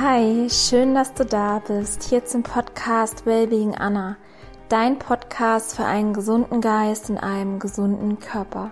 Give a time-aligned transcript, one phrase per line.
[0.00, 2.04] Hi, schön, dass du da bist.
[2.04, 4.16] Hier zum Podcast Wellbeing Anna,
[4.68, 8.70] dein Podcast für einen gesunden Geist in einem gesunden Körper.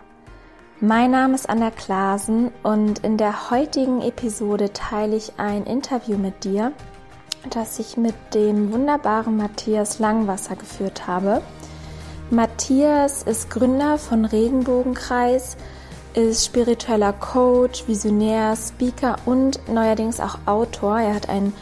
[0.79, 6.45] Mein Name ist Anna Klasen und in der heutigen Episode teile ich ein Interview mit
[6.45, 6.73] dir,
[7.51, 11.43] das ich mit dem wunderbaren Matthias Langwasser geführt habe.
[12.31, 15.57] Matthias ist Gründer von Regenbogenkreis,
[16.17, 20.99] ist spiritueller Coach, Visionär, Speaker und neuerdings auch Autor.
[20.99, 21.53] Er hat ein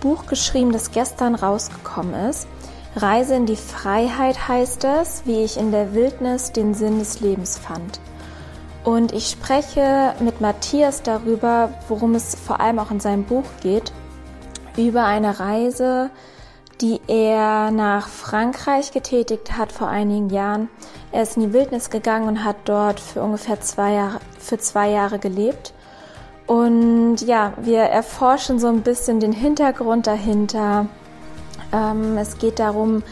[0.00, 2.46] Buch geschrieben, das gestern rausgekommen ist.
[2.94, 7.56] Reise in die Freiheit heißt es, wie ich in der Wildnis den Sinn des Lebens
[7.58, 8.00] fand.
[8.84, 13.92] Und ich spreche mit Matthias darüber, worum es vor allem auch in seinem Buch geht,
[14.76, 16.10] über eine Reise,
[16.82, 20.68] die er nach Frankreich getätigt hat vor einigen Jahren.
[21.12, 24.90] Er ist in die Wildnis gegangen und hat dort für ungefähr zwei Jahre, für zwei
[24.90, 25.74] Jahre gelebt.
[26.46, 30.86] Und ja, wir erforschen so ein bisschen den Hintergrund dahinter.
[31.72, 33.02] Ähm, es geht darum,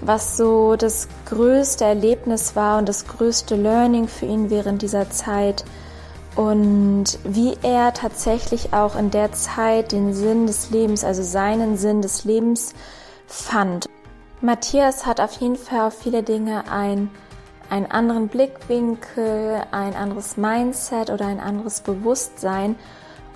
[0.00, 5.64] was so das größte Erlebnis war und das größte Learning für ihn während dieser Zeit
[6.36, 12.00] und wie er tatsächlich auch in der Zeit den Sinn des Lebens, also seinen Sinn
[12.00, 12.74] des Lebens
[13.26, 13.88] fand.
[14.40, 17.10] Matthias hat auf jeden Fall auf viele Dinge ein,
[17.70, 22.76] einen anderen Blickwinkel, ein anderes Mindset oder ein anderes Bewusstsein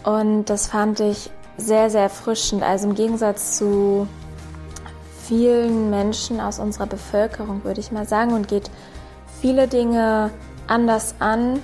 [0.05, 2.63] und das fand ich sehr, sehr erfrischend.
[2.63, 4.09] Also im Gegensatz zu
[5.27, 8.71] vielen Menschen aus unserer Bevölkerung, würde ich mal sagen, und geht
[9.41, 10.31] viele Dinge
[10.67, 11.61] anders an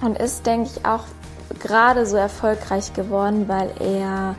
[0.00, 1.04] und ist, denke ich, auch
[1.60, 4.36] gerade so erfolgreich geworden, weil er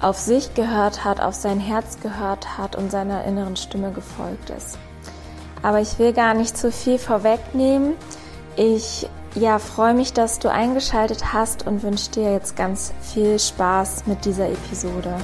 [0.00, 4.78] auf sich gehört hat, auf sein Herz gehört hat und seiner inneren Stimme gefolgt ist.
[5.62, 7.94] Aber ich will gar nicht zu viel vorwegnehmen.
[8.56, 14.06] Ich ja, freue mich, dass du eingeschaltet hast und wünsche dir jetzt ganz viel Spaß
[14.06, 15.14] mit dieser Episode.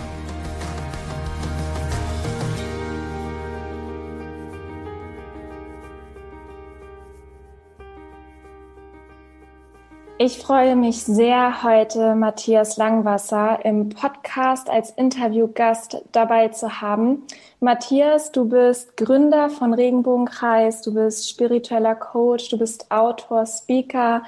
[10.26, 17.24] Ich freue mich sehr, heute Matthias Langwasser im Podcast als Interviewgast dabei zu haben.
[17.60, 24.22] Matthias, du bist Gründer von Regenbogenkreis, du bist spiritueller Coach, du bist Autor, Speaker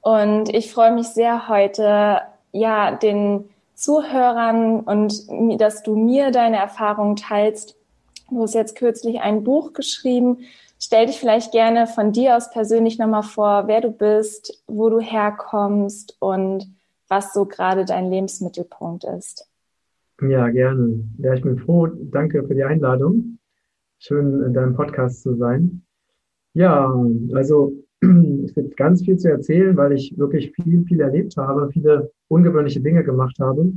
[0.00, 7.16] und ich freue mich sehr heute, ja, den Zuhörern und dass du mir deine Erfahrungen
[7.16, 7.76] teilst.
[8.30, 10.46] Du hast jetzt kürzlich ein Buch geschrieben,
[10.84, 14.98] Stell dich vielleicht gerne von dir aus persönlich nochmal vor, wer du bist, wo du
[14.98, 16.74] herkommst und
[17.08, 19.48] was so gerade dein Lebensmittelpunkt ist.
[20.20, 21.04] Ja, gerne.
[21.18, 21.86] Ja, ich bin froh.
[21.86, 23.38] Danke für die Einladung.
[24.00, 25.84] Schön, in deinem Podcast zu sein.
[26.54, 26.92] Ja,
[27.32, 27.74] also
[28.44, 32.80] es gibt ganz viel zu erzählen, weil ich wirklich viel, viel erlebt habe, viele ungewöhnliche
[32.80, 33.72] Dinge gemacht habe.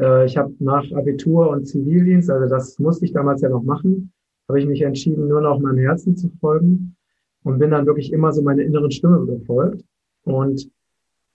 [0.00, 4.12] Äh, ich habe nach Abitur und Zivildienst, also das musste ich damals ja noch machen,
[4.48, 6.96] habe ich mich entschieden, nur noch meinem Herzen zu folgen
[7.42, 9.84] und bin dann wirklich immer so meine inneren Stimme gefolgt.
[10.24, 10.70] Und,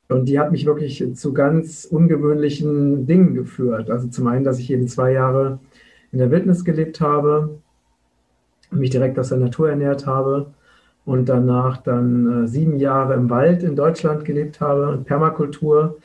[0.10, 3.90] und die hat mich wirklich zu ganz ungewöhnlichen Dingen geführt.
[3.90, 5.60] Also zum einen, dass ich eben zwei Jahre
[6.12, 7.60] in der Wildnis gelebt habe,
[8.72, 10.54] mich direkt aus der Natur ernährt habe
[11.06, 15.98] und danach dann äh, sieben Jahre im Wald in Deutschland gelebt habe und Permakultur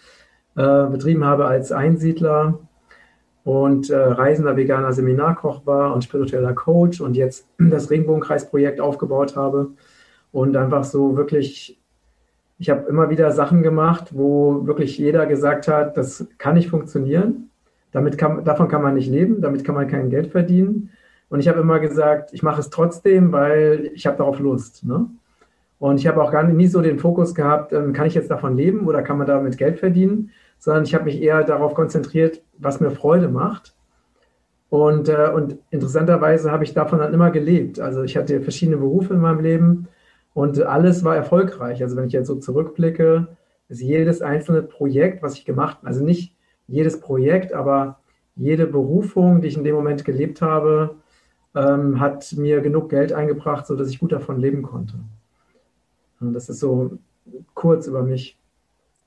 [0.57, 2.59] äh, betrieben habe als Einsiedler
[3.45, 9.73] und äh, reisender veganer Seminarkoch war und spiritueller Coach und jetzt das Regenbogenkreisprojekt aufgebaut habe
[10.33, 11.79] und einfach so wirklich,
[12.59, 17.51] ich habe immer wieder Sachen gemacht, wo wirklich jeder gesagt hat, das kann nicht funktionieren,
[17.93, 20.91] damit kann, davon kann man nicht leben, damit kann man kein Geld verdienen.
[21.29, 24.85] Und ich habe immer gesagt, ich mache es trotzdem, weil ich habe darauf Lust.
[24.85, 25.07] Ne?
[25.79, 28.31] Und ich habe auch gar nicht, nie so den Fokus gehabt, ähm, kann ich jetzt
[28.31, 32.43] davon leben oder kann man damit Geld verdienen, sondern ich habe mich eher darauf konzentriert,
[32.59, 33.75] was mir Freude macht.
[34.71, 37.81] Und, äh, und interessanterweise habe ich davon dann immer gelebt.
[37.81, 39.89] Also ich hatte verschiedene Berufe in meinem Leben
[40.33, 41.83] und alles war erfolgreich.
[41.83, 43.29] Also wenn ich jetzt so zurückblicke,
[43.69, 46.35] ist jedes einzelne Projekt, was ich gemacht habe, also nicht
[46.67, 48.01] jedes Projekt, aber
[48.37, 50.97] jede Berufung, die ich in dem Moment gelebt habe,
[51.55, 54.95] ähm, hat mir genug Geld eingebracht, sodass ich gut davon leben konnte.
[56.21, 56.99] Und das ist so
[57.55, 58.39] kurz über mich.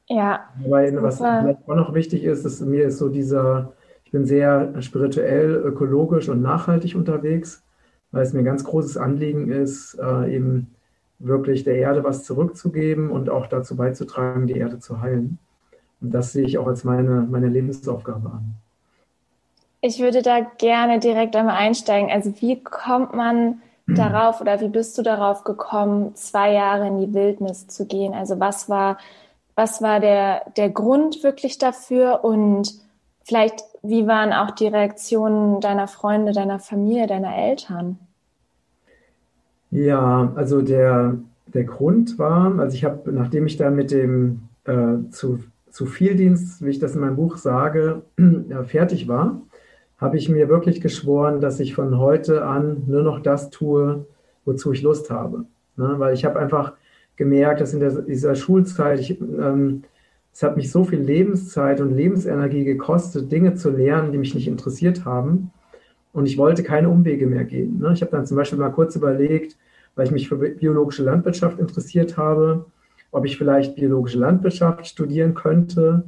[0.08, 0.50] Ja.
[0.66, 3.74] Aber was vielleicht auch noch wichtig ist, ist, mir ist so dieser,
[4.06, 7.64] ich bin sehr spirituell, ökologisch und nachhaltig unterwegs,
[8.12, 10.74] weil es mir ein ganz großes Anliegen ist, äh, eben
[11.20, 15.40] wirklich der Erde was zurückzugeben und auch dazu beizutragen, die Erde zu heilen.
[16.00, 18.56] Und das sehe ich auch als meine, meine Lebensaufgabe an.
[19.82, 22.10] Ich würde da gerne direkt einmal einsteigen.
[22.12, 27.14] Also wie kommt man darauf oder wie bist du darauf gekommen, zwei Jahre in die
[27.14, 28.14] Wildnis zu gehen?
[28.14, 28.98] Also was war
[29.58, 32.24] was war der, der Grund wirklich dafür?
[32.24, 32.76] Und
[33.24, 37.98] vielleicht wie waren auch die Reaktionen deiner Freunde, deiner Familie, deiner Eltern?
[39.72, 41.18] Ja, also der,
[41.48, 45.40] der Grund war, also ich habe, nachdem ich dann mit dem äh, zu,
[45.72, 49.42] zu Vieldienst, wie ich das in meinem Buch sage, äh, fertig war,
[49.98, 54.06] habe ich mir wirklich geschworen, dass ich von heute an nur noch das tue,
[54.46, 55.46] wozu ich Lust habe.
[55.76, 55.96] Ne?
[55.98, 56.74] Weil ich habe einfach
[57.18, 59.84] gemerkt, dass in der, dieser Schulzeit, ich, ähm,
[60.32, 64.48] es hat mich so viel Lebenszeit und Lebensenergie gekostet, Dinge zu lernen, die mich nicht
[64.48, 65.52] interessiert haben.
[66.14, 67.80] Und ich wollte keine Umwege mehr gehen.
[67.80, 67.92] Ne?
[67.94, 69.58] Ich habe dann zum Beispiel mal kurz überlegt,
[69.96, 72.66] weil ich mich für biologische Landwirtschaft interessiert habe,
[73.12, 76.04] ob ich vielleicht biologische Landwirtschaft studieren könnte.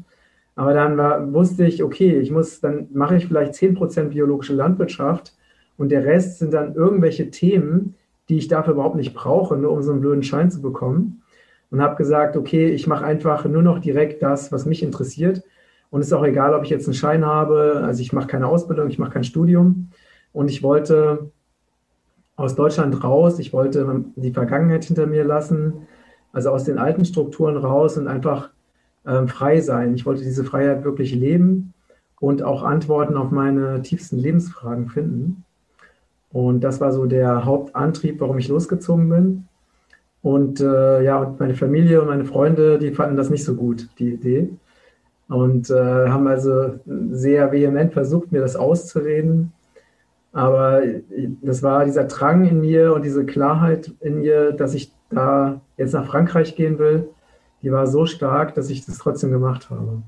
[0.56, 5.34] Aber dann war, wusste ich, okay, ich muss, dann mache ich vielleicht 10% biologische Landwirtschaft
[5.78, 7.96] und der Rest sind dann irgendwelche Themen,
[8.30, 11.24] die ich dafür überhaupt nicht brauche, nur um so einen blöden Schein zu bekommen
[11.72, 15.44] und habe gesagt, okay, ich mache einfach nur noch direkt das, was mich interessiert.
[15.90, 18.48] Und es ist auch egal, ob ich jetzt einen Schein habe, also ich mache keine
[18.48, 19.90] Ausbildung, ich mache kein Studium.
[20.32, 21.32] Und ich wollte
[22.36, 25.88] aus Deutschland raus, ich wollte die Vergangenheit hinter mir lassen,
[26.32, 28.52] also aus den alten Strukturen raus und einfach
[29.06, 29.96] ähm, frei sein.
[29.96, 31.74] Ich wollte diese Freiheit wirklich leben
[32.20, 35.44] und auch Antworten auf meine tiefsten Lebensfragen finden.
[36.32, 39.46] Und das war so der Hauptantrieb, warum ich losgezogen bin.
[40.22, 43.90] Und äh, ja, und meine Familie und meine Freunde, die fanden das nicht so gut,
[44.00, 44.50] die Idee.
[45.28, 46.80] Und äh, haben also
[47.12, 49.54] sehr vehement versucht, mir das auszureden.
[50.32, 50.82] Aber
[51.42, 55.94] das war dieser Drang in mir und diese Klarheit in mir, dass ich da jetzt
[55.94, 57.10] nach Frankreich gehen will,
[57.62, 60.02] die war so stark, dass ich das trotzdem gemacht habe.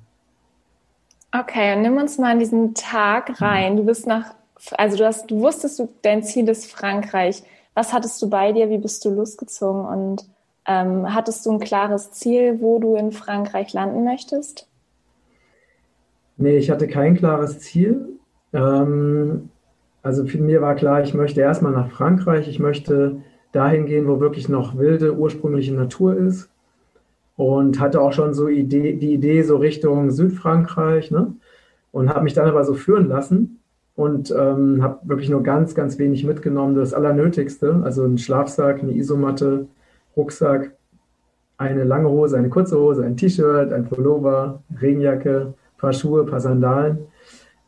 [1.34, 3.78] Okay, und nimm uns mal in diesen Tag rein.
[3.78, 4.34] Du bist nach,
[4.78, 7.44] also du hast, du wusstest, du, dein Ziel ist Frankreich.
[7.74, 8.70] Was hattest du bei dir?
[8.70, 9.86] Wie bist du losgezogen?
[9.86, 10.26] Und
[10.68, 14.68] ähm, hattest du ein klares Ziel, wo du in Frankreich landen möchtest?
[16.38, 18.20] Nee, ich hatte kein klares Ziel.
[18.54, 19.50] Ähm,
[20.04, 22.48] also für mir war klar, ich möchte erstmal nach Frankreich.
[22.48, 23.22] Ich möchte
[23.52, 26.50] dahin gehen, wo wirklich noch wilde, ursprüngliche Natur ist.
[27.38, 31.10] Und hatte auch schon so Idee, die Idee so Richtung Südfrankreich.
[31.10, 31.34] Ne?
[31.92, 33.61] Und habe mich dann aber so führen lassen
[34.02, 38.94] und ähm, habe wirklich nur ganz, ganz wenig mitgenommen, das Allernötigste, also ein Schlafsack, eine
[38.94, 39.68] Isomatte,
[40.18, 40.72] Rucksack,
[41.60, 46.28] eine lange Hose, eine kurze Hose, ein T-Shirt, ein Pullover, Regenjacke, ein paar Schuhe, ein
[46.28, 46.98] paar Sandalen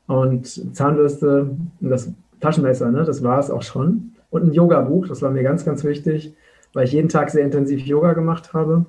[0.07, 1.51] und Zahnbürste
[1.81, 4.13] und das Taschenmesser, ne, das war es auch schon.
[4.31, 6.33] Und ein Yoga-Buch, das war mir ganz, ganz wichtig,
[6.73, 8.87] weil ich jeden Tag sehr intensiv Yoga gemacht habe.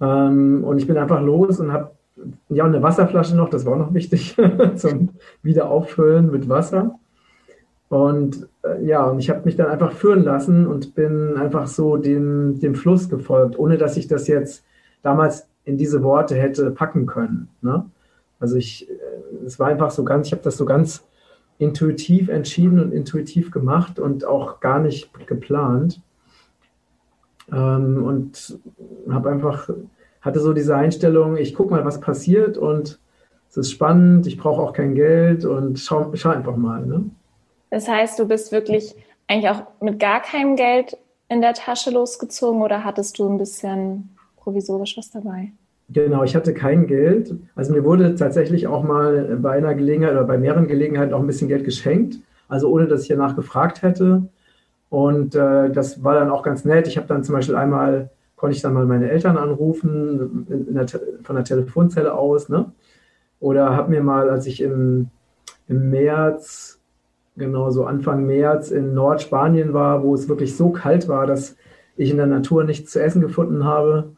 [0.00, 1.92] Ähm, und ich bin einfach los und habe
[2.48, 4.36] ja, und eine Wasserflasche noch, das war auch noch wichtig
[4.76, 5.10] zum
[5.42, 6.98] Wiederauffüllen mit Wasser.
[7.88, 11.96] Und äh, ja, und ich habe mich dann einfach führen lassen und bin einfach so
[11.96, 14.64] dem, dem Fluss gefolgt, ohne dass ich das jetzt
[15.02, 17.48] damals in diese Worte hätte packen können.
[17.62, 17.84] Ne?
[18.38, 21.04] Also ich, äh, es war einfach so ganz, ich habe das so ganz
[21.58, 26.00] intuitiv entschieden und intuitiv gemacht und auch gar nicht geplant.
[27.52, 28.58] Ähm, und
[29.10, 29.68] habe einfach
[30.20, 32.98] hatte so diese Einstellung, ich gucke mal, was passiert und
[33.48, 36.86] es ist spannend, ich brauche auch kein Geld und schau, schau einfach mal.
[36.86, 37.04] Ne?
[37.70, 38.94] Das heißt, du bist wirklich
[39.26, 40.96] eigentlich auch mit gar keinem Geld
[41.28, 45.52] in der Tasche losgezogen oder hattest du ein bisschen provisorisch was dabei?
[45.88, 47.34] Genau, ich hatte kein Geld.
[47.56, 51.26] Also mir wurde tatsächlich auch mal bei einer Gelegenheit oder bei mehreren Gelegenheiten auch ein
[51.26, 54.28] bisschen Geld geschenkt, also ohne dass ich danach gefragt hätte.
[54.88, 56.86] Und äh, das war dann auch ganz nett.
[56.86, 58.10] Ich habe dann zum Beispiel einmal
[58.40, 60.86] konnte ich dann mal meine Eltern anrufen der,
[61.22, 62.48] von der Telefonzelle aus.
[62.48, 62.72] Ne?
[63.38, 65.10] Oder habe mir mal, als ich im,
[65.68, 66.80] im März,
[67.36, 71.56] genau so Anfang März in Nordspanien war, wo es wirklich so kalt war, dass
[71.98, 74.12] ich in der Natur nichts zu essen gefunden habe,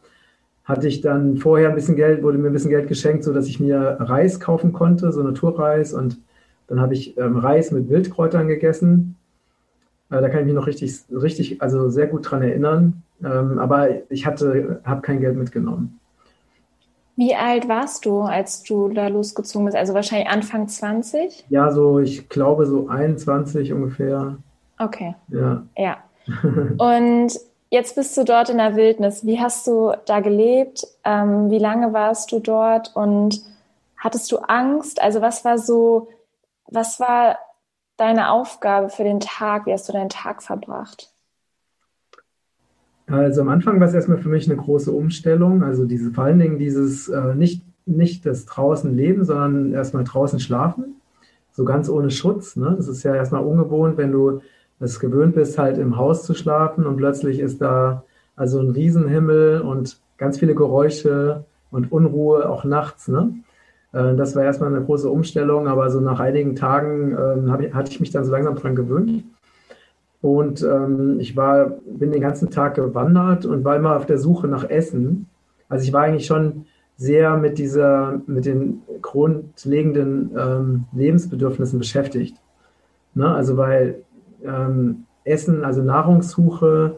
[0.63, 3.59] hatte ich dann vorher ein bisschen Geld, wurde mir ein bisschen Geld geschenkt, sodass ich
[3.59, 5.95] mir Reis kaufen konnte, so Naturreis.
[5.95, 6.21] Und
[6.69, 9.17] dann habe ich ähm, Reis mit Wildkräutern gegessen.
[10.11, 13.03] Äh, da kann ich mich noch richtig, richtig, also sehr gut dran erinnern.
[13.25, 16.01] Ähm, aber ich hatte, habe kein Geld mitgenommen.
[17.15, 19.77] Wie alt warst du, als du da losgezogen bist?
[19.77, 21.45] Also wahrscheinlich Anfang 20?
[21.51, 24.39] Ja, so, ich glaube so 21 ungefähr.
[24.79, 25.15] Okay.
[25.29, 25.63] Ja.
[25.77, 25.99] Ja.
[26.79, 27.39] Und
[27.71, 29.27] jetzt bist du dort in der Wildnis.
[29.27, 30.87] Wie hast du da gelebt?
[31.05, 32.97] Ähm, wie lange warst du dort?
[32.97, 33.43] Und
[33.99, 35.01] hattest du Angst?
[35.01, 36.09] Also was war so,
[36.67, 37.39] was war
[37.99, 39.67] deine Aufgabe für den Tag?
[39.67, 41.12] Wie hast du deinen Tag verbracht?
[43.13, 45.63] Also am Anfang war es erstmal für mich eine große Umstellung.
[45.63, 50.41] Also diese, vor allen Dingen dieses äh, nicht, nicht das draußen leben, sondern erstmal draußen
[50.41, 50.97] schlafen.
[51.51, 52.57] So ganz ohne Schutz.
[52.57, 52.73] Ne?
[52.75, 54.41] Das ist ja erstmal ungewohnt, wenn du
[54.81, 58.03] es gewöhnt bist, halt im Haus zu schlafen und plötzlich ist da
[58.35, 63.09] also ein Riesenhimmel und ganz viele Geräusche und Unruhe auch nachts.
[63.09, 63.35] Ne?
[63.93, 67.91] Äh, das war erstmal eine große Umstellung, aber so nach einigen Tagen äh, ich, hatte
[67.93, 69.23] ich mich dann so langsam dran gewöhnt.
[70.23, 74.47] Und ähm, ich war, bin den ganzen Tag gewandert und war immer auf der Suche
[74.47, 75.27] nach Essen.
[75.69, 82.37] Also ich war eigentlich schon sehr mit dieser, mit den grundlegenden ähm, Lebensbedürfnissen beschäftigt.
[83.15, 83.35] Ne?
[83.35, 84.03] Also weil
[84.45, 86.97] ähm, Essen, also Nahrungssuche,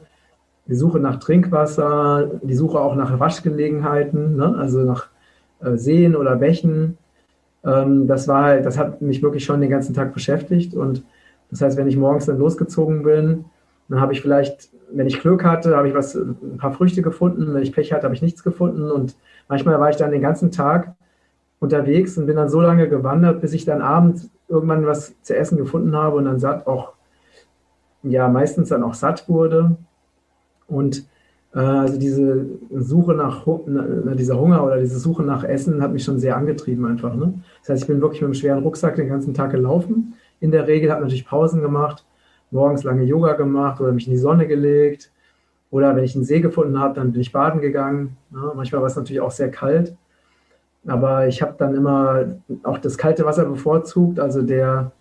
[0.67, 4.55] die Suche nach Trinkwasser, die Suche auch nach Waschgelegenheiten, ne?
[4.59, 5.09] also nach
[5.61, 6.99] äh, Seen oder Bächen.
[7.65, 10.75] Ähm, das war halt, das hat mich wirklich schon den ganzen Tag beschäftigt.
[10.75, 11.05] Und
[11.55, 13.45] das heißt, wenn ich morgens dann losgezogen bin,
[13.89, 17.55] dann habe ich vielleicht, wenn ich Glück hatte, habe ich was, ein paar Früchte gefunden.
[17.55, 18.91] Wenn ich Pech hatte, habe ich nichts gefunden.
[18.91, 19.15] Und
[19.49, 20.97] manchmal war ich dann den ganzen Tag
[21.61, 25.57] unterwegs und bin dann so lange gewandert, bis ich dann abends irgendwann was zu essen
[25.57, 26.95] gefunden habe und dann satt auch,
[28.03, 29.77] ja, meistens dann auch satt wurde.
[30.67, 31.07] Und
[31.55, 33.47] äh, also diese Suche nach,
[34.17, 37.15] dieser Hunger oder diese Suche nach Essen hat mich schon sehr angetrieben einfach.
[37.15, 37.35] Ne?
[37.61, 40.15] Das heißt, ich bin wirklich mit einem schweren Rucksack den ganzen Tag gelaufen.
[40.45, 42.05] In der Regel habe natürlich Pausen gemacht,
[42.51, 45.11] morgens lange Yoga gemacht oder mich in die Sonne gelegt.
[45.71, 48.19] Oder wenn ich einen See gefunden habe, dann bin ich baden gegangen.
[48.31, 48.53] Ne?
[48.55, 49.97] Manchmal war es natürlich auch sehr kalt.
[50.87, 52.27] Aber ich habe dann immer
[52.63, 54.93] auch das kalte Wasser bevorzugt, also der,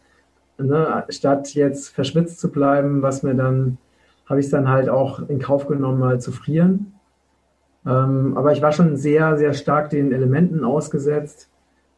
[0.57, 3.77] ne, statt jetzt verschwitzt zu bleiben, was mir dann
[4.25, 6.93] habe ich es dann halt auch in Kauf genommen, mal zu frieren.
[7.85, 11.50] Ähm, aber ich war schon sehr, sehr stark den Elementen ausgesetzt.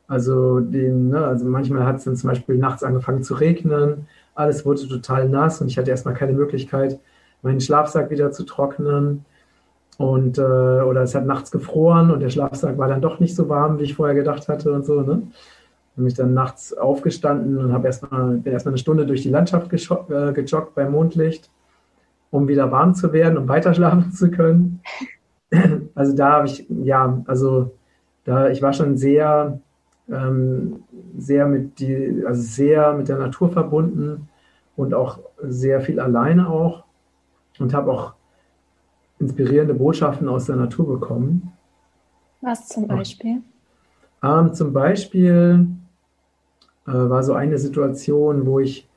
[0.07, 4.65] Also, den, ne, also manchmal hat es dann zum Beispiel nachts angefangen zu regnen, alles
[4.65, 6.99] wurde total nass und ich hatte erstmal keine Möglichkeit,
[7.41, 9.25] meinen Schlafsack wieder zu trocknen.
[9.97, 13.47] Und, äh, oder es hat nachts gefroren und der Schlafsack war dann doch nicht so
[13.47, 15.01] warm, wie ich vorher gedacht hatte und so.
[15.01, 15.23] Ne?
[15.95, 19.71] Bin mich dann nachts aufgestanden und habe erstmal, bin erstmal eine Stunde durch die Landschaft
[19.71, 21.49] äh, gejoggt bei Mondlicht
[22.35, 24.81] um wieder warm zu werden, um weiter schlafen zu können.
[25.93, 27.71] Also da habe ich, ja, also
[28.25, 29.59] da, ich war schon sehr,
[30.09, 30.83] ähm,
[31.17, 34.29] sehr mit die, also sehr mit der Natur verbunden
[34.75, 36.83] und auch sehr viel alleine auch
[37.59, 38.13] und habe auch
[39.19, 41.53] inspirierende Botschaften aus der Natur bekommen.
[42.41, 43.41] Was zum Beispiel?
[44.23, 45.67] Ähm, zum Beispiel
[46.87, 48.87] äh, war so eine Situation, wo ich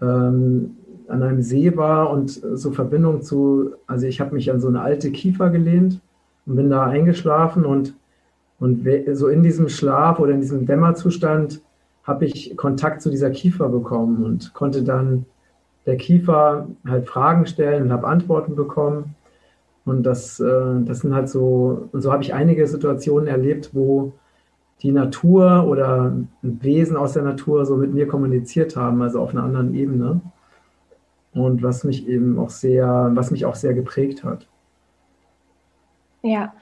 [0.00, 0.76] ähm,
[1.08, 4.82] an einem See war und so Verbindung zu, also ich habe mich an so eine
[4.82, 6.00] alte Kiefer gelehnt
[6.46, 7.94] und bin da eingeschlafen und,
[8.60, 11.60] und so in diesem Schlaf oder in diesem Dämmerzustand
[12.02, 15.26] habe ich Kontakt zu dieser Kiefer bekommen und konnte dann
[15.86, 19.14] der Kiefer halt Fragen stellen und habe Antworten bekommen.
[19.84, 24.12] Und das, äh, das sind halt so, und so habe ich einige Situationen erlebt, wo
[24.82, 29.42] die Natur oder Wesen aus der Natur so mit mir kommuniziert haben, also auf einer
[29.42, 30.20] anderen Ebene
[31.32, 34.46] und was mich eben auch sehr, was mich auch sehr geprägt hat.
[36.22, 36.52] Ja,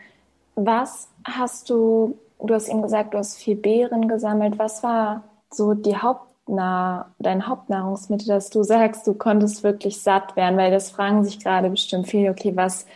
[0.56, 4.58] was hast du, du hast eben gesagt, du hast viel Beeren gesammelt.
[4.58, 10.58] Was war so die Hauptnahr dein Hauptnahrungsmittel, dass du sagst, du konntest wirklich satt werden?
[10.58, 12.86] Weil das fragen sich gerade bestimmt viele, okay, was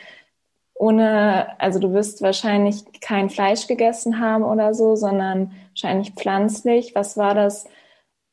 [0.74, 6.94] ohne, also du wirst wahrscheinlich kein Fleisch gegessen haben oder so, sondern wahrscheinlich pflanzlich.
[6.94, 7.66] Was war das,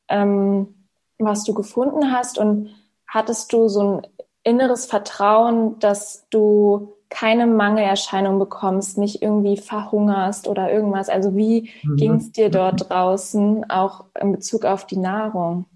[0.08, 0.86] ähm,
[1.18, 2.38] was du gefunden hast?
[2.38, 2.74] Und
[3.06, 4.06] hattest du so ein
[4.44, 11.08] inneres Vertrauen, dass du keine Mangelerscheinung bekommst, nicht irgendwie verhungerst oder irgendwas.
[11.08, 11.96] Also wie mhm.
[11.96, 15.66] ging es dir dort draußen, auch in Bezug auf die Nahrung?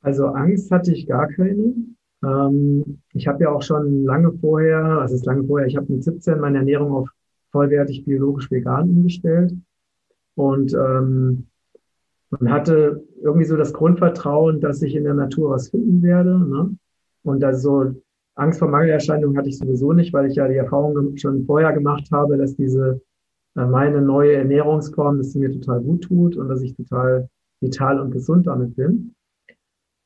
[0.00, 1.74] Also Angst hatte ich gar keine.
[2.24, 5.92] Ähm, ich habe ja auch schon lange vorher, also es ist lange vorher, ich habe
[5.92, 7.08] mit 17 meine Ernährung auf
[7.50, 9.54] vollwertig biologisch vegan umgestellt.
[10.34, 11.46] Und ähm,
[12.38, 16.38] und hatte irgendwie so das Grundvertrauen, dass ich in der Natur was finden werde.
[16.38, 16.76] Ne?
[17.24, 17.94] Und also
[18.34, 22.08] Angst vor Mangelerscheinungen hatte ich sowieso nicht, weil ich ja die Erfahrung schon vorher gemacht
[22.10, 23.02] habe, dass diese
[23.56, 27.28] äh, meine neue Ernährungsform, dass sie mir total gut tut und dass ich total
[27.60, 29.14] vital und gesund damit bin.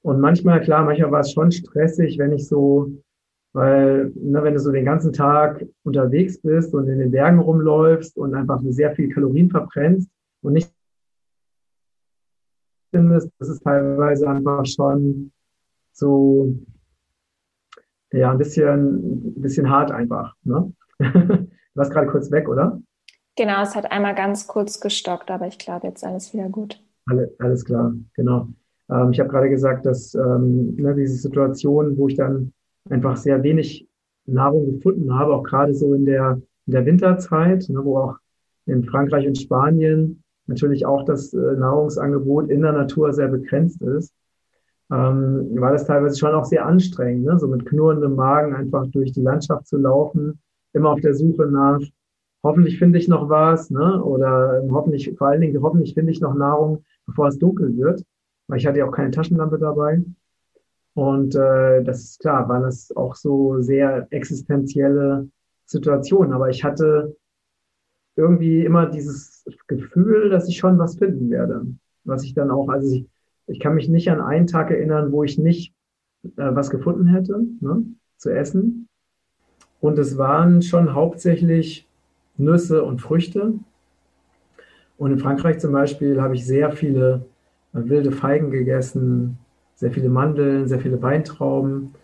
[0.02, 2.92] Und manchmal, klar, manchmal war es schon stressig, wenn ich so,
[3.52, 8.16] weil, ne, wenn du so den ganzen Tag unterwegs bist und in den Bergen rumläufst
[8.16, 10.08] und einfach sehr viel Kalorien verbrennst
[10.42, 10.72] und nicht
[12.92, 15.32] findest, das ist teilweise einfach schon
[15.92, 16.54] so,
[18.16, 20.34] ja, ein bisschen, ein bisschen hart einfach.
[20.44, 20.72] Ne?
[20.98, 22.80] du warst gerade kurz weg, oder?
[23.36, 26.82] Genau, es hat einmal ganz kurz gestockt, aber ich glaube, jetzt alles wieder gut.
[27.06, 28.48] Alle, alles klar, genau.
[28.90, 32.52] Ähm, ich habe gerade gesagt, dass ähm, ne, diese Situation, wo ich dann
[32.88, 33.88] einfach sehr wenig
[34.24, 38.16] Nahrung gefunden habe, auch gerade so in der, in der Winterzeit, ne, wo auch
[38.66, 44.14] in Frankreich und Spanien natürlich auch das äh, Nahrungsangebot in der Natur sehr begrenzt ist,
[44.90, 47.38] ähm, war das teilweise schon auch sehr anstrengend, ne?
[47.38, 50.38] so mit knurrendem Magen einfach durch die Landschaft zu laufen,
[50.72, 51.80] immer auf der Suche nach
[52.46, 54.02] hoffentlich finde ich noch was, ne?
[54.02, 58.04] Oder hoffentlich, vor allen Dingen, hoffentlich finde ich noch Nahrung, bevor es dunkel wird.
[58.46, 60.02] Weil ich hatte ja auch keine Taschenlampe dabei.
[60.94, 65.28] Und äh, das ist klar, waren das auch so sehr existenzielle
[65.66, 66.32] Situationen.
[66.32, 67.16] Aber ich hatte
[68.14, 71.66] irgendwie immer dieses Gefühl, dass ich schon was finden werde.
[72.04, 73.06] Was ich dann auch, also ich,
[73.46, 75.72] ich kann mich nicht an einen Tag erinnern, wo ich nicht
[76.24, 77.84] äh, was gefunden hätte, ne,
[78.16, 78.88] zu essen.
[79.80, 81.86] Und es waren schon hauptsächlich
[82.36, 83.54] Nüsse und Früchte.
[84.98, 87.26] Und in Frankreich zum Beispiel habe ich sehr viele
[87.74, 89.38] äh, wilde Feigen gegessen,
[89.74, 91.94] sehr viele Mandeln, sehr viele Weintrauben.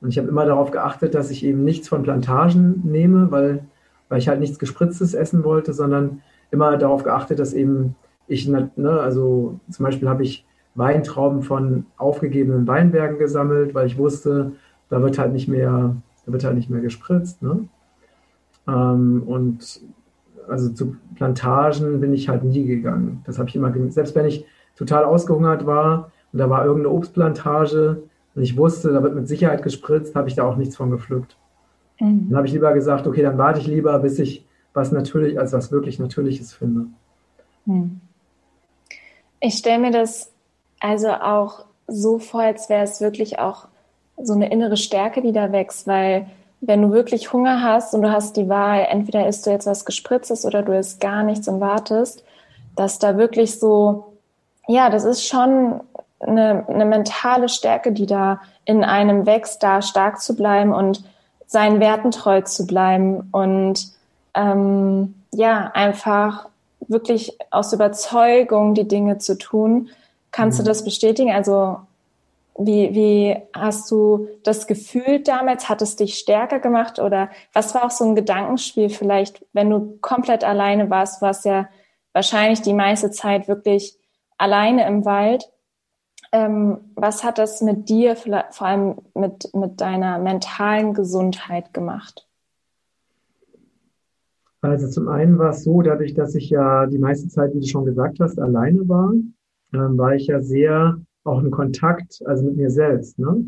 [0.00, 3.64] Und ich habe immer darauf geachtet, dass ich eben nichts von Plantagen nehme, weil,
[4.08, 7.94] weil ich halt nichts Gespritztes essen wollte, sondern immer darauf geachtet, dass eben
[8.26, 14.52] ich, ne, also zum Beispiel habe ich Weintrauben von aufgegebenen Weinbergen gesammelt, weil ich wusste,
[14.88, 15.96] da wird halt nicht mehr,
[16.26, 17.42] da wird halt nicht mehr gespritzt.
[17.42, 17.68] Ne?
[18.66, 19.80] Ähm, und
[20.48, 23.22] also zu Plantagen bin ich halt nie gegangen.
[23.26, 24.46] Das habe ich immer, selbst wenn ich
[24.76, 28.02] total ausgehungert war und da war irgendeine Obstplantage
[28.34, 31.36] und ich wusste, da wird mit Sicherheit gespritzt, habe ich da auch nichts von gepflückt.
[32.00, 32.28] Mhm.
[32.28, 35.52] Dann habe ich lieber gesagt, okay, dann warte ich lieber, bis ich was natürlich, als
[35.52, 36.86] was wirklich Natürliches finde.
[37.66, 38.00] Mhm.
[39.40, 40.32] Ich stelle mir das
[40.80, 43.66] also auch so vor, als wäre es wirklich auch
[44.16, 46.26] so eine innere Stärke, die da wächst, weil
[46.60, 49.84] wenn du wirklich Hunger hast und du hast die Wahl, entweder isst du jetzt was
[49.84, 52.24] Gespritztes oder du isst gar nichts und wartest,
[52.74, 54.12] dass da wirklich so,
[54.66, 55.80] ja, das ist schon
[56.20, 61.04] eine, eine mentale Stärke, die da in einem wächst, da stark zu bleiben und
[61.46, 63.92] seinen Werten treu zu bleiben und
[64.34, 66.48] ähm, ja, einfach
[66.88, 69.88] wirklich aus Überzeugung die Dinge zu tun.
[70.30, 70.64] Kannst mhm.
[70.64, 71.30] du das bestätigen?
[71.32, 71.78] Also
[72.58, 75.68] wie, wie hast du das gefühlt damals?
[75.68, 79.98] Hat es dich stärker gemacht oder was war auch so ein Gedankenspiel vielleicht, wenn du
[80.00, 81.20] komplett alleine warst?
[81.20, 81.68] Du warst ja
[82.12, 83.96] wahrscheinlich die meiste Zeit wirklich
[84.38, 85.48] alleine im Wald.
[86.32, 92.26] Ähm, was hat das mit dir, vor allem mit, mit deiner mentalen Gesundheit gemacht?
[94.60, 97.66] Also zum einen war es so, dadurch, dass ich ja die meiste Zeit, wie du
[97.66, 99.12] schon gesagt hast, alleine war,
[99.72, 103.18] ähm, war ich ja sehr auch in Kontakt, also mit mir selbst.
[103.18, 103.44] Ne?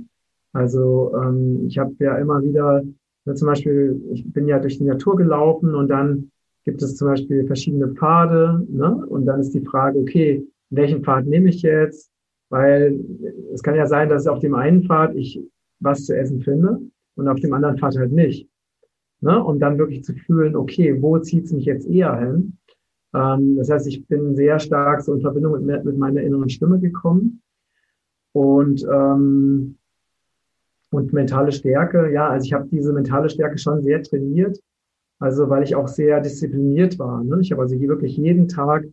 [0.52, 2.82] Also ähm, ich habe ja immer wieder,
[3.24, 6.30] ne, zum Beispiel, ich bin ja durch die Natur gelaufen und dann
[6.64, 8.66] gibt es zum Beispiel verschiedene Pfade.
[8.68, 8.94] Ne?
[9.06, 12.10] Und dann ist die Frage, okay, welchen Pfad nehme ich jetzt?
[12.50, 13.00] Weil
[13.52, 15.40] es kann ja sein, dass auf dem einen Pfad ich
[15.78, 16.80] was zu essen finde
[17.14, 18.50] und auf dem anderen Pfad halt nicht
[19.20, 19.42] ne?
[19.42, 22.56] um dann wirklich zu fühlen, okay, wo zieht es mich jetzt eher hin?
[23.14, 26.78] Ähm, das heißt, ich bin sehr stark so in Verbindung mit, mit meiner inneren Stimme
[26.78, 27.42] gekommen.
[28.32, 29.76] Und, ähm,
[30.90, 34.60] und mentale Stärke, ja, also ich habe diese mentale Stärke schon sehr trainiert,
[35.18, 37.22] also weil ich auch sehr diszipliniert war.
[37.22, 37.38] Ne?
[37.40, 38.84] Ich habe also hier wirklich jeden Tag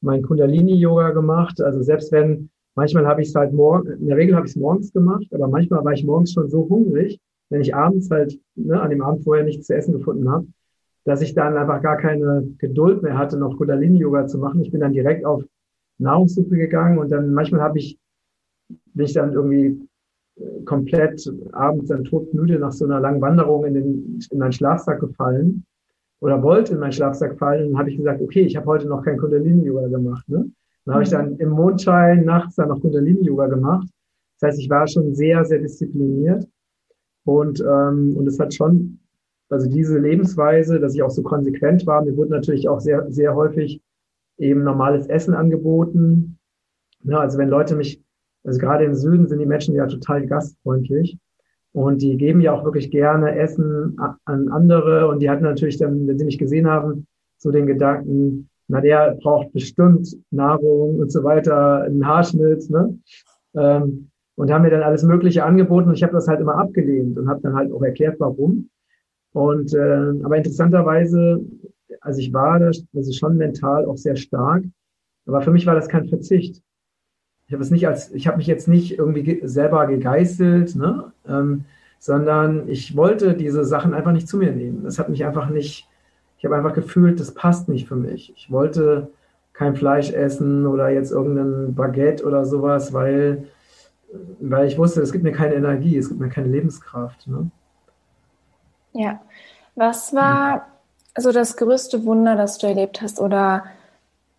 [0.00, 1.60] mein Kundalini-Yoga gemacht.
[1.60, 4.56] Also selbst wenn, manchmal habe ich es halt morgen, in der Regel habe ich es
[4.56, 7.18] morgens gemacht, aber manchmal war ich morgens schon so hungrig,
[7.50, 10.46] wenn ich abends halt ne, an dem Abend vorher nichts zu essen gefunden habe,
[11.06, 14.60] dass ich dann einfach gar keine Geduld mehr hatte, noch Kundalini-Yoga zu machen.
[14.60, 15.44] Ich bin dann direkt auf
[15.98, 17.96] Nahrungssuppe gegangen und dann manchmal habe ich,
[18.68, 19.88] bin ich dann irgendwie
[20.36, 24.98] äh, komplett abends dann todmüde nach so einer langen Wanderung in, den, in meinen Schlafsack
[24.98, 25.64] gefallen
[26.20, 29.04] oder wollte in meinen Schlafsack fallen und habe ich gesagt, okay, ich habe heute noch
[29.04, 30.28] kein Kundalini-Yoga gemacht.
[30.28, 30.50] Ne?
[30.86, 31.14] Dann habe ich mhm.
[31.14, 33.88] dann im Mondschein nachts dann noch Kundalini-Yoga gemacht.
[34.40, 36.48] Das heißt, ich war schon sehr, sehr diszipliniert.
[37.24, 38.98] Und, ähm, und es hat schon,
[39.48, 43.34] also diese Lebensweise, dass ich auch so konsequent war, mir wurde natürlich auch sehr, sehr
[43.34, 43.80] häufig
[44.38, 46.38] eben normales Essen angeboten.
[47.04, 48.02] Ja, also wenn Leute mich,
[48.44, 51.18] also gerade im Süden sind die Menschen ja total gastfreundlich
[51.72, 56.06] und die geben ja auch wirklich gerne Essen an andere und die hatten natürlich dann,
[56.06, 57.06] wenn sie mich gesehen haben,
[57.38, 62.98] so den Gedanken, na, der braucht bestimmt Nahrung und so weiter, einen Haarschnitt, ne?
[63.54, 67.16] Ähm, und haben mir dann alles Mögliche angeboten und ich habe das halt immer abgelehnt
[67.16, 68.68] und habe dann halt auch erklärt, warum.
[69.36, 71.44] Und äh, aber interessanterweise,
[72.00, 74.64] also ich war da also schon mental auch sehr stark,
[75.26, 76.62] aber für mich war das kein Verzicht.
[77.46, 81.12] Ich habe es nicht als, ich habe mich jetzt nicht irgendwie ge selber gegeißelt, ne?
[81.28, 81.66] Ähm,
[81.98, 84.84] sondern ich wollte diese Sachen einfach nicht zu mir nehmen.
[84.84, 85.86] Das hat mich einfach nicht,
[86.38, 88.32] ich habe einfach gefühlt, das passt nicht für mich.
[88.36, 89.10] Ich wollte
[89.52, 93.44] kein Fleisch essen oder jetzt irgendein Baguette oder sowas, weil
[94.40, 97.26] weil ich wusste, es gibt mir keine Energie, es gibt mir keine Lebenskraft.
[97.26, 97.50] Ne?
[98.96, 99.20] Ja.
[99.74, 100.66] Was war
[101.16, 103.64] so das größte Wunder, das du erlebt hast oder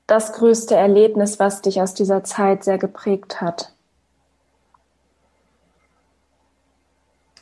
[0.07, 3.73] das größte Erlebnis, was dich aus dieser Zeit sehr geprägt hat?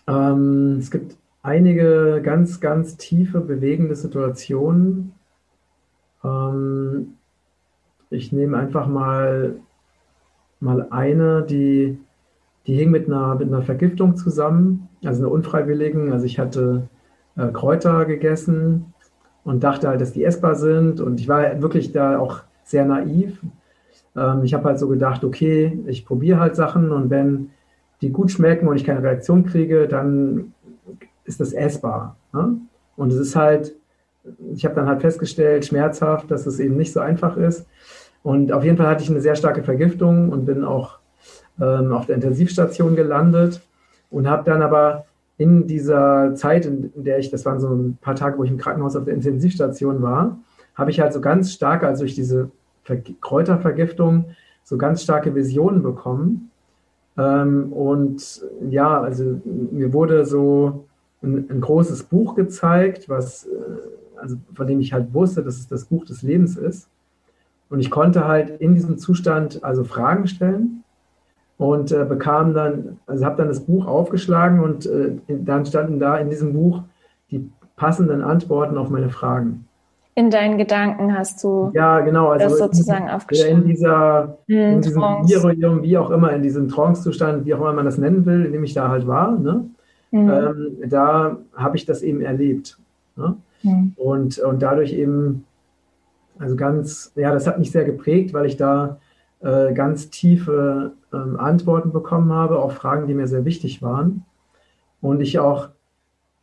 [0.08, 5.14] Ähm, es gibt einige ganz, ganz tiefe, bewegende Situationen.
[6.24, 7.16] Ähm,
[8.10, 9.56] ich nehme einfach mal,
[10.60, 11.98] mal eine, die,
[12.68, 16.12] die hing mit einer, mit einer Vergiftung zusammen, also einer unfreiwilligen.
[16.12, 16.90] Also ich hatte
[17.38, 18.94] äh, Kräuter gegessen
[19.44, 21.00] und dachte halt, dass die essbar sind.
[21.00, 23.40] Und ich war wirklich da auch sehr naiv.
[24.16, 27.52] Ähm, ich habe halt so gedacht, okay, ich probiere halt Sachen und wenn
[28.02, 30.54] die gut schmecken und ich keine Reaktion kriege, dann
[31.24, 32.18] ist das essbar.
[32.34, 32.58] Ne?
[32.96, 33.76] Und es ist halt,
[34.54, 37.66] ich habe dann halt festgestellt, schmerzhaft, dass es eben nicht so einfach ist.
[38.24, 41.00] Und auf jeden Fall hatte ich eine sehr starke Vergiftung und bin auch
[41.62, 43.62] ähm, auf der Intensivstation gelandet
[44.10, 45.06] und habe dann aber
[45.38, 48.58] in dieser Zeit, in, der ich, das waren so ein paar Tage, wo ich im
[48.58, 50.40] Krankenhaus auf der Intensivstation war,
[50.76, 52.52] habe ich halt so ganz starke, also durch diese
[52.84, 54.26] Ver Kräutervergiftung,
[54.64, 56.52] so ganz starke Visionen bekommen.
[57.18, 60.86] Ähm, und ja, also mir wurde so
[61.24, 63.50] ein, ein, großes Buch gezeigt, was, äh,
[64.20, 66.90] also von dem ich halt wusste, dass es das Buch des Lebens ist.
[67.70, 70.84] Und ich konnte halt in diesem Zustand also Fragen stellen
[71.58, 76.18] und äh, bekam dann, also habe dann das Buch aufgeschlagen und äh, dann standen da
[76.18, 76.82] in diesem Buch
[77.32, 79.68] die passenden Antworten auf meine Fragen.
[80.18, 83.64] In deinen Gedanken hast du ja, genau, also das sozusagen aufgeschrieben.
[83.64, 87.74] In, dieser, hm, in diesem Virium, wie auch immer, in diesem Trance-Zustand, wie auch immer
[87.74, 89.66] man das nennen will, in dem ich da halt war, ne?
[90.12, 90.30] Mhm.
[90.30, 92.78] Ähm, da habe ich das eben erlebt.
[93.18, 93.36] Ne?
[93.64, 93.94] Mhm.
[93.98, 95.44] Und, und dadurch eben,
[96.40, 98.98] also ganz, ja, das hat mich sehr geprägt, weil ich da
[99.42, 104.26] äh, ganz tiefe ähm, Antworten bekommen habe auf Fragen, die mir sehr wichtig waren.
[105.02, 105.70] Und ich auch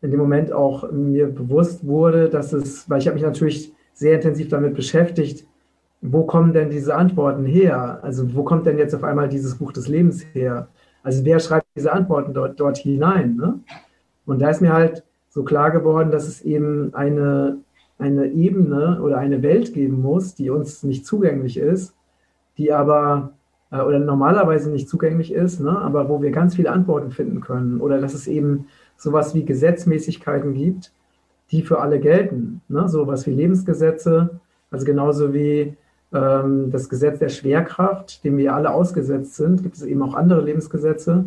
[0.01, 4.17] in dem Moment auch mir bewusst wurde, dass es, weil ich habe mich natürlich sehr
[4.17, 5.47] intensiv damit beschäftigt,
[6.01, 8.01] wo kommen denn diese Antworten her?
[8.03, 10.69] Also wo kommt denn jetzt auf einmal dieses Buch des Lebens her?
[11.05, 13.37] Also wer schreibt diese Antworten dort, dort hinein?
[13.37, 13.61] Ne?
[14.27, 17.59] Und da ist mir halt so klar geworden, dass es eben eine,
[17.99, 21.95] eine Ebene oder eine Welt geben muss, die uns nicht zugänglich ist,
[22.59, 23.33] die aber
[23.73, 25.77] äh, oder normalerweise nicht zugänglich ist, ne?
[25.77, 27.81] aber wo wir ganz viele Antworten finden können.
[27.81, 30.93] Oder dass es eben sowas wie Gesetzmäßigkeiten gibt,
[31.51, 32.61] die für alle gelten.
[32.69, 32.89] Ne?
[32.89, 35.77] Sowas wie Lebensgesetze, also genauso wie
[36.13, 40.43] ähm, das Gesetz der Schwerkraft, dem wir alle ausgesetzt sind, gibt es eben auch andere
[40.43, 41.25] Lebensgesetze,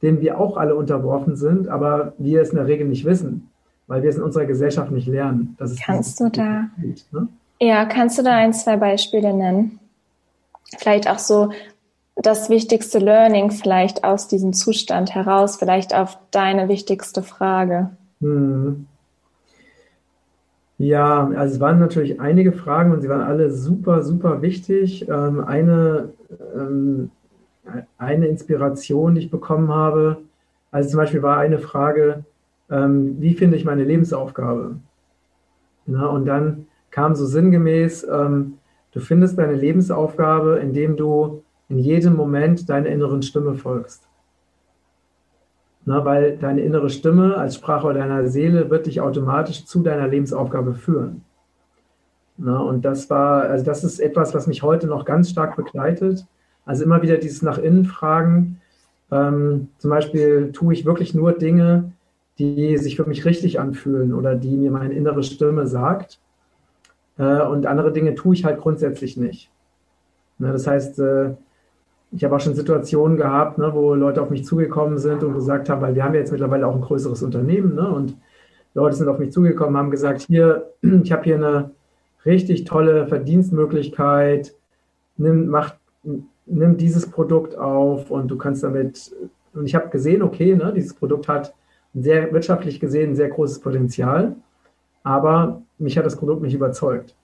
[0.00, 3.50] denen wir auch alle unterworfen sind, aber wir es in der Regel nicht wissen,
[3.86, 5.56] weil wir es in unserer Gesellschaft nicht lernen.
[5.84, 6.68] kannst du da?
[6.80, 7.28] Geht, ne?
[7.60, 9.78] Ja, kannst du da ein, zwei Beispiele nennen?
[10.78, 11.52] Vielleicht auch so
[12.16, 17.90] das wichtigste Learning vielleicht aus diesem Zustand heraus, vielleicht auf deine wichtigste Frage.
[18.20, 18.86] Hm.
[20.78, 25.08] Ja, also es waren natürlich einige Fragen und sie waren alle super, super wichtig.
[25.08, 26.12] Ähm, eine,
[26.56, 27.10] ähm,
[27.98, 30.18] eine Inspiration, die ich bekommen habe,
[30.72, 32.24] also zum Beispiel war eine Frage,
[32.70, 34.76] ähm, wie finde ich meine Lebensaufgabe?
[35.86, 38.54] Na, und dann kam so sinngemäß, ähm,
[38.92, 44.06] du findest deine Lebensaufgabe, indem du in jedem Moment deiner inneren Stimme folgst.
[45.86, 50.74] Na, weil deine innere Stimme als Sprache deiner Seele wird dich automatisch zu deiner Lebensaufgabe
[50.74, 51.24] führen.
[52.36, 56.26] Na, und das war, also das ist etwas, was mich heute noch ganz stark begleitet.
[56.66, 58.60] Also immer wieder dieses nach innen fragen.
[59.10, 61.92] Ähm, zum Beispiel tue ich wirklich nur Dinge,
[62.38, 66.20] die sich für mich richtig anfühlen oder die mir meine innere Stimme sagt.
[67.16, 69.50] Äh, und andere Dinge tue ich halt grundsätzlich nicht.
[70.38, 71.34] Na, das heißt, äh,
[72.12, 75.68] ich habe auch schon Situationen gehabt, ne, wo Leute auf mich zugekommen sind und gesagt
[75.70, 78.16] haben, weil wir haben ja jetzt mittlerweile auch ein größeres Unternehmen, ne, und
[78.74, 81.70] Leute sind auf mich zugekommen, haben gesagt, hier, ich habe hier eine
[82.24, 84.54] richtig tolle Verdienstmöglichkeit,
[85.16, 85.74] nimm, mach,
[86.46, 89.14] nimm dieses Produkt auf und du kannst damit,
[89.54, 91.54] und ich habe gesehen, okay, ne, dieses Produkt hat
[91.94, 94.36] sehr wirtschaftlich gesehen ein sehr großes Potenzial,
[95.02, 97.14] aber mich hat das Produkt nicht überzeugt.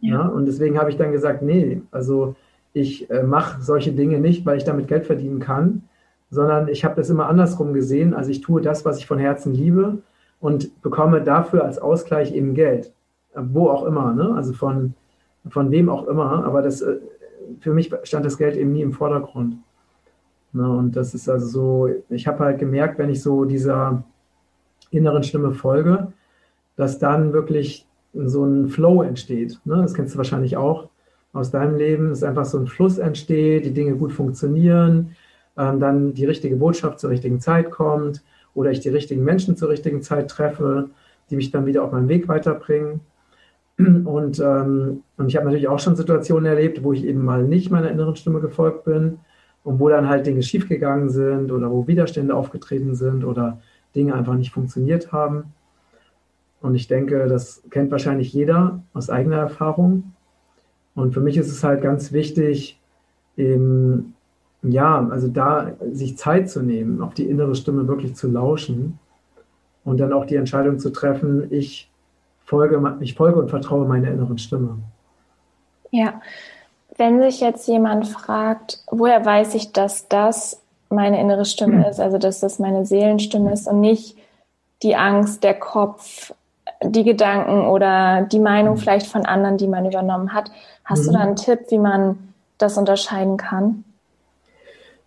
[0.00, 0.10] Ja.
[0.10, 2.34] ja und deswegen habe ich dann gesagt, nee, also
[2.72, 5.82] ich äh, mache solche Dinge nicht, weil ich damit Geld verdienen kann,
[6.30, 8.14] sondern ich habe das immer andersrum gesehen.
[8.14, 9.98] Also ich tue das, was ich von Herzen liebe
[10.40, 12.92] und bekomme dafür als Ausgleich eben Geld.
[13.34, 14.34] Äh, wo auch immer, ne?
[14.34, 14.94] also von,
[15.48, 16.44] von wem auch immer.
[16.44, 16.98] Aber das, äh,
[17.60, 19.56] für mich stand das Geld eben nie im Vordergrund.
[20.52, 20.68] Ne?
[20.68, 24.04] Und das ist also so, ich habe halt gemerkt, wenn ich so dieser
[24.90, 26.12] inneren Stimme folge,
[26.76, 29.60] dass dann wirklich so ein Flow entsteht.
[29.64, 29.76] Ne?
[29.82, 30.89] Das kennst du wahrscheinlich auch
[31.32, 35.16] aus deinem Leben, dass einfach so ein Fluss entsteht, die Dinge gut funktionieren,
[35.56, 38.22] ähm, dann die richtige Botschaft zur richtigen Zeit kommt
[38.54, 40.90] oder ich die richtigen Menschen zur richtigen Zeit treffe,
[41.30, 43.00] die mich dann wieder auf meinen Weg weiterbringen.
[43.78, 47.70] Und, ähm, und ich habe natürlich auch schon Situationen erlebt, wo ich eben mal nicht
[47.70, 49.20] meiner inneren Stimme gefolgt bin
[49.64, 53.60] und wo dann halt Dinge schiefgegangen sind oder wo Widerstände aufgetreten sind oder
[53.94, 55.54] Dinge einfach nicht funktioniert haben.
[56.60, 60.12] Und ich denke, das kennt wahrscheinlich jeder aus eigener Erfahrung.
[61.00, 62.78] Und für mich ist es halt ganz wichtig,
[63.36, 64.14] eben,
[64.62, 68.98] ja, also da sich Zeit zu nehmen, auf die innere Stimme wirklich zu lauschen
[69.84, 71.90] und dann auch die Entscheidung zu treffen, ich
[72.44, 74.78] folge, ich folge und vertraue meiner inneren Stimme.
[75.90, 76.20] Ja,
[76.96, 80.60] wenn sich jetzt jemand fragt, woher weiß ich, dass das
[80.90, 84.18] meine innere Stimme ist, also dass das meine Seelenstimme ist und nicht
[84.82, 86.34] die Angst, der Kopf,
[86.82, 90.50] die Gedanken oder die Meinung vielleicht von anderen, die man übernommen hat.
[90.84, 91.06] Hast mhm.
[91.06, 92.18] du da einen Tipp, wie man
[92.58, 93.84] das unterscheiden kann?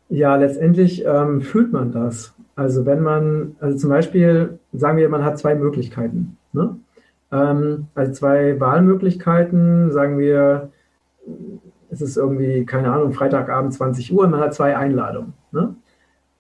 [0.10, 2.34] Ja, letztendlich ähm, fühlt man das.
[2.56, 6.38] Also wenn man, also zum Beispiel, sagen wir, man hat zwei Möglichkeiten.
[6.52, 6.76] Ne?
[7.32, 10.70] Ähm, also zwei Wahlmöglichkeiten, sagen wir,
[11.90, 15.34] es ist irgendwie, keine Ahnung, Freitagabend 20 Uhr und man hat zwei Einladungen.
[15.52, 15.76] Ne?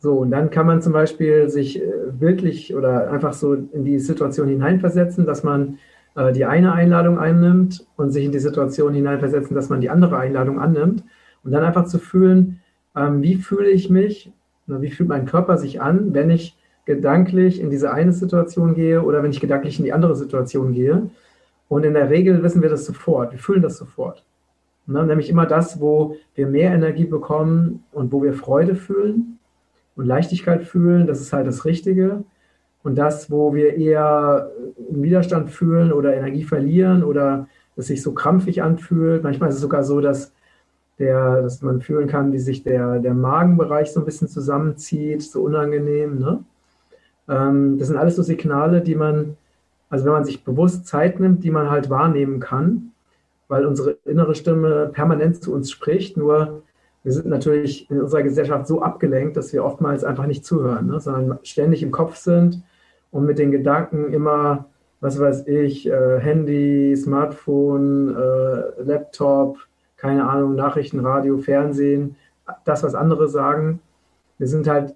[0.03, 1.85] So, und dann kann man zum Beispiel sich äh,
[2.19, 5.77] wirklich oder einfach so in die Situation hineinversetzen, dass man
[6.17, 10.17] äh, die eine Einladung einnimmt und sich in die Situation hineinversetzen, dass man die andere
[10.17, 11.05] Einladung annimmt
[11.45, 12.59] und dann einfach zu fühlen,
[12.97, 14.29] ähm, wie fühle ich mich,
[14.67, 19.23] wie fühlt mein Körper sich an, wenn ich gedanklich in diese eine Situation gehe oder
[19.23, 21.11] wenn ich gedanklich in die andere Situation gehe.
[21.69, 24.25] Und in der Regel wissen wir das sofort, wir fühlen das sofort.
[24.85, 25.05] Ne?
[25.05, 29.32] Nämlich immer das, wo wir mehr Energie bekommen und wo wir Freude fühlen
[29.95, 32.23] und Leichtigkeit fühlen, das ist halt das Richtige.
[32.83, 34.51] Und das, wo wir eher
[34.89, 39.23] Widerstand fühlen oder Energie verlieren oder es sich so krampfig anfühlt.
[39.23, 40.33] Manchmal ist es sogar so, dass,
[40.99, 45.41] der, dass man fühlen kann, wie sich der, der Magenbereich so ein bisschen zusammenzieht, so
[45.41, 46.19] unangenehm.
[46.19, 46.43] Ne?
[47.29, 49.37] Ähm, das sind alles so Signale, die man,
[49.89, 52.91] also wenn man sich bewusst Zeit nimmt, die man halt wahrnehmen kann,
[53.47, 56.17] weil unsere innere Stimme permanent zu uns spricht.
[56.17, 56.63] Nur
[57.03, 60.99] wir sind natürlich in unserer Gesellschaft so abgelenkt, dass wir oftmals einfach nicht zuhören, ne?
[60.99, 62.63] sondern ständig im Kopf sind
[63.11, 64.65] und mit den Gedanken immer,
[65.01, 69.57] was weiß ich, äh, Handy, Smartphone, äh, Laptop,
[69.97, 72.15] keine Ahnung, Nachrichten, Radio, Fernsehen,
[72.65, 73.81] das, was andere sagen.
[74.37, 74.95] Wir sind halt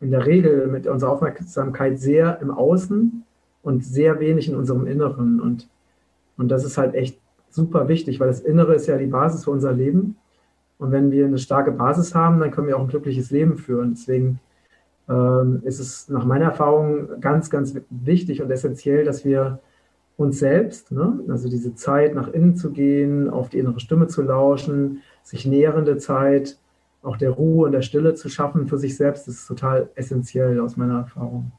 [0.00, 3.24] in der Regel mit unserer Aufmerksamkeit sehr im Außen
[3.62, 5.40] und sehr wenig in unserem Inneren.
[5.40, 5.68] Und,
[6.36, 7.18] und das ist halt echt
[7.50, 10.16] super wichtig, weil das Innere ist ja die Basis für unser Leben.
[10.78, 13.94] Und wenn wir eine starke Basis haben, dann können wir auch ein glückliches Leben führen.
[13.94, 14.40] Deswegen
[15.08, 19.58] ähm, ist es nach meiner Erfahrung ganz, ganz wichtig und essentiell, dass wir
[20.16, 24.22] uns selbst, ne, also diese Zeit nach innen zu gehen, auf die innere Stimme zu
[24.22, 26.58] lauschen, sich nährende Zeit,
[27.02, 30.76] auch der Ruhe und der Stille zu schaffen für sich selbst, ist total essentiell aus
[30.76, 31.52] meiner Erfahrung.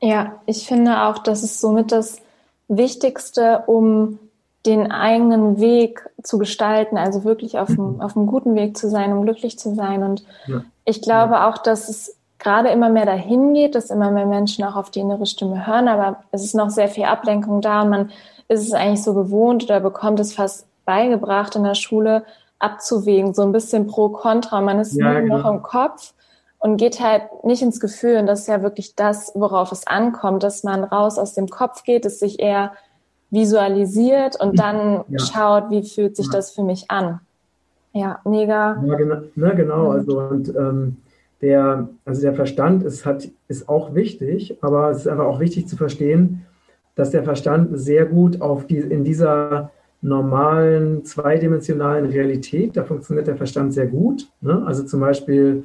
[0.00, 2.20] Ja, ich finde auch, das ist somit das
[2.68, 4.18] Wichtigste, um
[4.66, 8.00] den eigenen Weg zu gestalten, also wirklich auf, dem, mhm.
[8.00, 10.02] auf einem guten Weg zu sein, um glücklich zu sein.
[10.02, 10.64] Und ja.
[10.84, 11.48] ich glaube ja.
[11.48, 15.00] auch, dass es gerade immer mehr dahin geht, dass immer mehr Menschen auch auf die
[15.00, 18.10] innere Stimme hören, aber es ist noch sehr viel Ablenkung da und man
[18.48, 22.24] ist es eigentlich so gewohnt oder bekommt es fast beigebracht in der Schule
[22.58, 24.60] abzuwägen, so ein bisschen pro kontra.
[24.60, 25.38] Man ist ja, nur genau.
[25.38, 26.14] noch im Kopf
[26.58, 28.18] und geht halt nicht ins Gefühl.
[28.18, 31.84] Und das ist ja wirklich das, worauf es ankommt, dass man raus aus dem Kopf
[31.84, 32.72] geht, es sich eher
[33.34, 35.18] visualisiert und dann ja.
[35.18, 36.32] schaut, wie fühlt sich ja.
[36.32, 37.20] das für mich an.
[37.92, 38.82] Ja, mega.
[38.84, 39.90] Ja, genau, ne, genau.
[39.90, 40.96] Also und ähm,
[41.42, 45.68] der, also der Verstand ist, hat, ist auch wichtig, aber es ist einfach auch wichtig
[45.68, 46.46] zu verstehen,
[46.94, 49.70] dass der Verstand sehr gut auf die, in dieser
[50.00, 54.28] normalen zweidimensionalen Realität, da funktioniert der Verstand sehr gut.
[54.40, 54.62] Ne?
[54.66, 55.64] Also zum Beispiel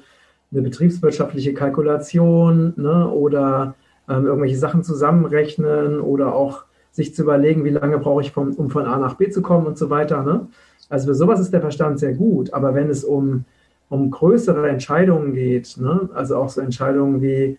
[0.52, 3.10] eine betriebswirtschaftliche Kalkulation ne?
[3.10, 3.76] oder
[4.08, 6.64] ähm, irgendwelche Sachen zusammenrechnen oder auch
[7.00, 9.66] sich zu überlegen, wie lange brauche ich, vom, um von A nach B zu kommen
[9.68, 10.22] und so weiter.
[10.24, 10.48] Ne?
[10.90, 12.54] Also für sowas ist der Verstand sehr gut.
[12.54, 13.46] Aber wenn es um,
[13.88, 16.10] um größere Entscheidungen geht, ne?
[16.14, 17.58] also auch so Entscheidungen wie,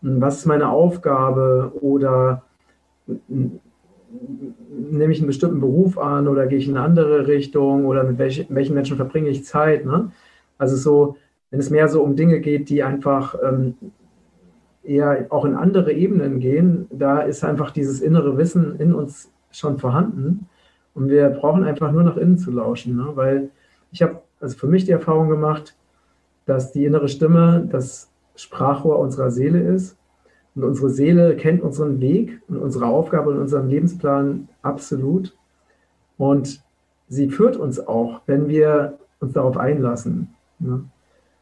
[0.00, 2.42] hm, was ist meine Aufgabe oder
[3.06, 3.60] hm,
[4.90, 8.16] nehme ich einen bestimmten Beruf an oder gehe ich in eine andere Richtung oder mit
[8.18, 9.84] welch, welchen Menschen verbringe ich Zeit.
[9.84, 10.10] Ne?
[10.56, 11.16] Also so,
[11.50, 13.74] wenn es mehr so um Dinge geht, die einfach ähm,
[14.84, 19.78] eher auch in andere Ebenen gehen, da ist einfach dieses innere Wissen in uns schon
[19.78, 20.48] vorhanden.
[20.94, 23.10] Und wir brauchen einfach nur nach innen zu lauschen, ne?
[23.14, 23.50] weil
[23.90, 25.76] ich habe also für mich die Erfahrung gemacht,
[26.46, 29.96] dass die innere Stimme das Sprachrohr unserer Seele ist.
[30.54, 35.36] Und unsere Seele kennt unseren Weg und unsere Aufgabe und unseren Lebensplan absolut.
[36.16, 36.62] Und
[37.08, 40.34] sie führt uns auch, wenn wir uns darauf einlassen.
[40.58, 40.84] Ne?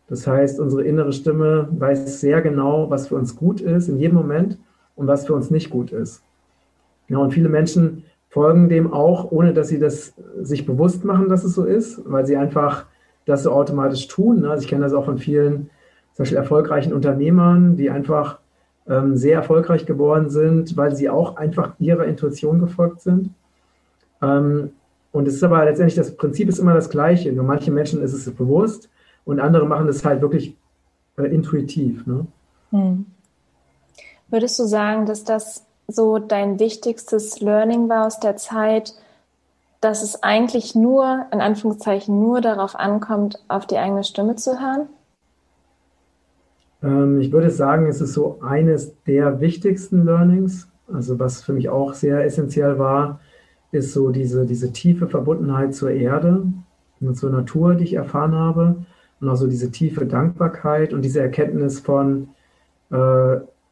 [0.09, 4.17] Das heißt, unsere innere Stimme weiß sehr genau, was für uns gut ist in jedem
[4.17, 4.59] Moment
[4.97, 6.23] und was für uns nicht gut ist.
[7.09, 11.45] Ja, und viele Menschen folgen dem auch, ohne dass sie das sich bewusst machen, dass
[11.45, 12.87] es so ist, weil sie einfach
[13.27, 14.45] das so automatisch tun.
[14.45, 15.71] Also ich kenne das auch von vielen,
[16.15, 18.39] zum Beispiel erfolgreichen Unternehmern, die einfach
[18.89, 23.31] ähm, sehr erfolgreich geworden sind, weil sie auch einfach ihrer Intuition gefolgt sind.
[24.21, 24.71] Ähm,
[25.13, 27.33] und es ist aber letztendlich, das Prinzip ist immer das gleiche.
[27.33, 28.89] Nur manche Menschen ist es bewusst
[29.25, 30.57] und andere machen es halt wirklich
[31.17, 32.07] äh, intuitiv.
[32.07, 32.27] Ne?
[32.71, 33.07] Hm.
[34.29, 38.95] Würdest du sagen, dass das so dein wichtigstes Learning war aus der Zeit,
[39.81, 44.89] dass es eigentlich nur, in Anführungszeichen, nur darauf ankommt, auf die eigene Stimme zu hören?
[46.83, 50.69] Ähm, ich würde sagen, es ist so eines der wichtigsten Learnings.
[50.93, 53.21] Also was für mich auch sehr essentiell war,
[53.73, 56.47] ist so diese, diese tiefe Verbundenheit zur Erde
[57.01, 58.85] und zur Natur, die ich erfahren habe.
[59.23, 62.31] Und auch so diese tiefe Dankbarkeit und diese Erkenntnis von,
[62.91, 62.97] äh,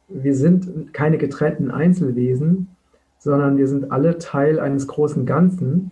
[0.07, 2.69] wir sind keine getrennten Einzelwesen,
[3.19, 5.91] sondern wir sind alle Teil eines großen Ganzen.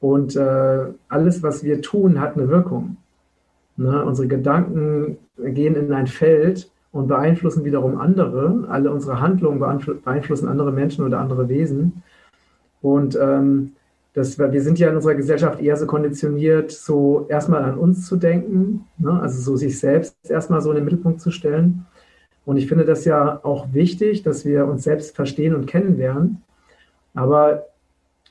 [0.00, 2.96] Und äh, alles, was wir tun, hat eine Wirkung.
[3.76, 4.02] Ne?
[4.04, 8.64] Unsere Gedanken gehen in ein Feld und beeinflussen wiederum andere.
[8.70, 12.02] Alle unsere Handlungen beeinflussen andere Menschen oder andere Wesen.
[12.80, 13.72] Und ähm,
[14.14, 18.16] das, wir sind ja in unserer Gesellschaft eher so konditioniert, so erstmal an uns zu
[18.16, 19.20] denken, ne?
[19.20, 21.84] also so sich selbst erstmal so in den Mittelpunkt zu stellen.
[22.46, 26.42] Und ich finde das ja auch wichtig, dass wir uns selbst verstehen und kennenlernen.
[27.12, 27.66] Aber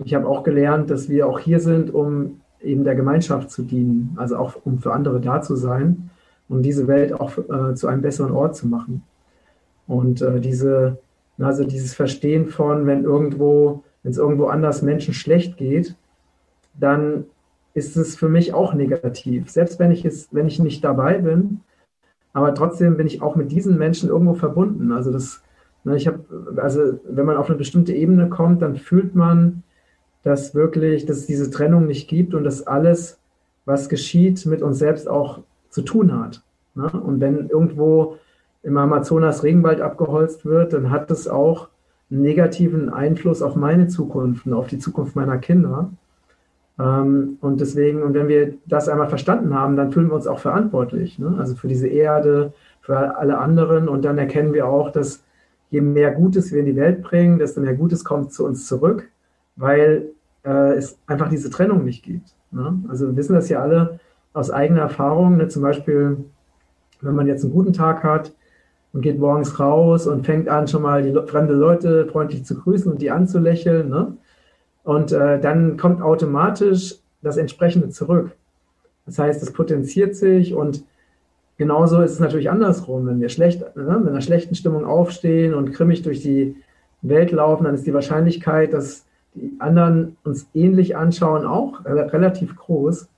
[0.04, 4.16] ich habe auch gelernt, dass wir auch hier sind, um eben der Gemeinschaft zu dienen,
[4.16, 6.10] also auch um für andere da zu sein
[6.48, 9.04] und diese Welt auch äh, zu einem besseren Ort zu machen.
[9.88, 10.98] Und äh, diese,
[11.40, 15.96] also dieses Verstehen von, wenn irgendwo, wenn es irgendwo anders Menschen schlecht geht,
[16.80, 17.26] dann
[17.74, 19.50] ist es für mich auch negativ.
[19.50, 21.62] Selbst wenn ich es, wenn ich nicht dabei bin,
[22.34, 24.92] aber trotzdem bin ich auch mit diesen Menschen irgendwo verbunden.
[24.92, 25.42] Also das,
[25.84, 26.24] ne, ich habe,
[26.58, 29.64] also wenn man auf eine bestimmte Ebene kommt, dann fühlt man,
[30.24, 33.20] dass wirklich, dass es diese Trennung nicht gibt und dass alles,
[33.66, 36.44] was geschieht, mit uns selbst auch zu tun hat.
[36.76, 36.90] Ne?
[36.90, 38.18] Und wenn irgendwo
[38.64, 41.70] im Amazonas Regenwald abgeholzt wird, dann hat das auch
[42.22, 45.92] negativen Einfluss auf meine Zukunft und auf die Zukunft meiner Kinder.
[46.80, 50.40] Ähm, und deswegen, und wenn wir das einmal verstanden haben, dann fühlen wir uns auch
[50.40, 51.20] verantwortlich.
[51.20, 51.36] Ne?
[51.40, 53.88] Also für diese Erde, für alle anderen.
[53.88, 55.24] Und dann erkennen wir auch, dass
[55.70, 59.10] je mehr Gutes wir in die Welt bringen, desto mehr Gutes kommt zu uns zurück
[59.56, 60.10] weil
[60.44, 62.36] äh, es einfach diese Trennung nicht gibt.
[62.52, 62.84] Ne?
[62.88, 64.00] Also wir wissen das ja alle
[64.34, 65.38] aus eigener Erfahrung.
[65.38, 65.48] Ne?
[65.48, 66.26] Zum Beispiel,
[67.02, 68.34] wenn man jetzt einen guten Tag hat
[68.94, 72.92] und geht morgens raus und fängt an, schon mal die fremde Leute freundlich zu grüßen
[72.92, 73.90] und die anzulächeln.
[73.90, 74.16] Ne?
[74.84, 78.32] Und äh, dann kommt automatisch das entsprechende zurück.
[79.06, 80.86] Das heißt, es potenziert sich und
[81.58, 83.08] genauso ist es natürlich andersrum.
[83.08, 86.56] Wenn wir schlecht, ne, mit einer schlechten Stimmung aufstehen und grimmig durch die
[87.02, 93.10] Welt laufen, dann ist die Wahrscheinlichkeit, dass die anderen uns ähnlich anschauen, auch relativ groß.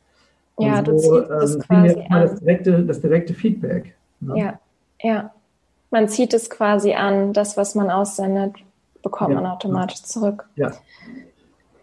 [0.57, 2.21] Ja, und du so, ziehst es ähm, quasi an.
[2.21, 3.95] Das direkte, das direkte Feedback.
[4.21, 4.39] Ne?
[4.39, 4.59] Ja,
[5.01, 5.31] ja.
[5.91, 8.55] Man zieht es quasi an, das, was man aussendet,
[9.01, 10.47] bekommt ja, man automatisch zurück.
[10.55, 10.71] Ja.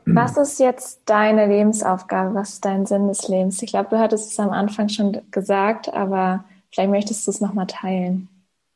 [0.04, 2.34] Was ist jetzt deine Lebensaufgabe?
[2.34, 3.62] Was ist dein Sinn des Lebens?
[3.62, 7.68] Ich glaube, du hattest es am Anfang schon gesagt, aber vielleicht möchtest du es nochmal
[7.68, 8.28] teilen.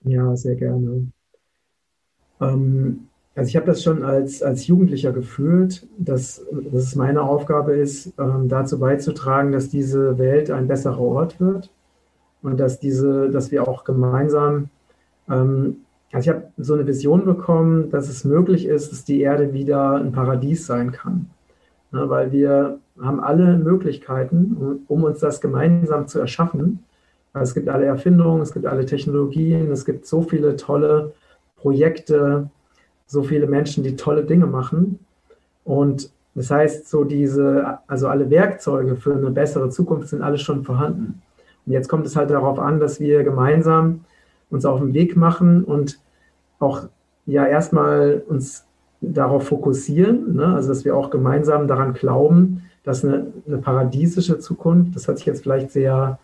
[0.05, 1.09] Ja, sehr gerne.
[2.41, 7.75] Ähm, also ich habe das schon als, als Jugendlicher gefühlt, dass, dass es meine Aufgabe
[7.75, 11.71] ist, ähm, dazu beizutragen, dass diese Welt ein besserer Ort wird
[12.43, 14.71] und dass diese, dass wir auch gemeinsam,
[15.29, 15.77] ähm,
[16.13, 19.97] also ich habe so eine Vision bekommen, dass es möglich ist, dass die Erde wieder
[19.97, 21.31] ein Paradies sein kann.
[21.93, 26.85] Ja, weil wir haben alle Möglichkeiten, um, um uns das gemeinsam zu erschaffen.
[27.35, 31.13] Es gibt alle Erfindungen, es gibt alle Technologien, es gibt so viele tolle
[31.57, 32.49] Projekte,
[33.07, 35.01] so viele Menschen, die tolle Dinge machen.
[35.65, 40.65] Und das heißt, so diese, also alle Werkzeuge für eine bessere Zukunft sind alle schon
[40.65, 41.23] vorhanden.
[41.67, 44.05] Und jetzt kommt es halt darauf an, dass wir gemeinsam
[44.51, 45.99] uns auf den Weg machen und
[46.59, 46.89] auch
[47.27, 48.65] ja erstmal uns
[49.01, 50.47] darauf fokussieren, ne?
[50.47, 55.27] also dass wir auch gemeinsam daran glauben, dass eine, eine paradiesische Zukunft, das hört sich
[55.27, 56.19] jetzt vielleicht sehr,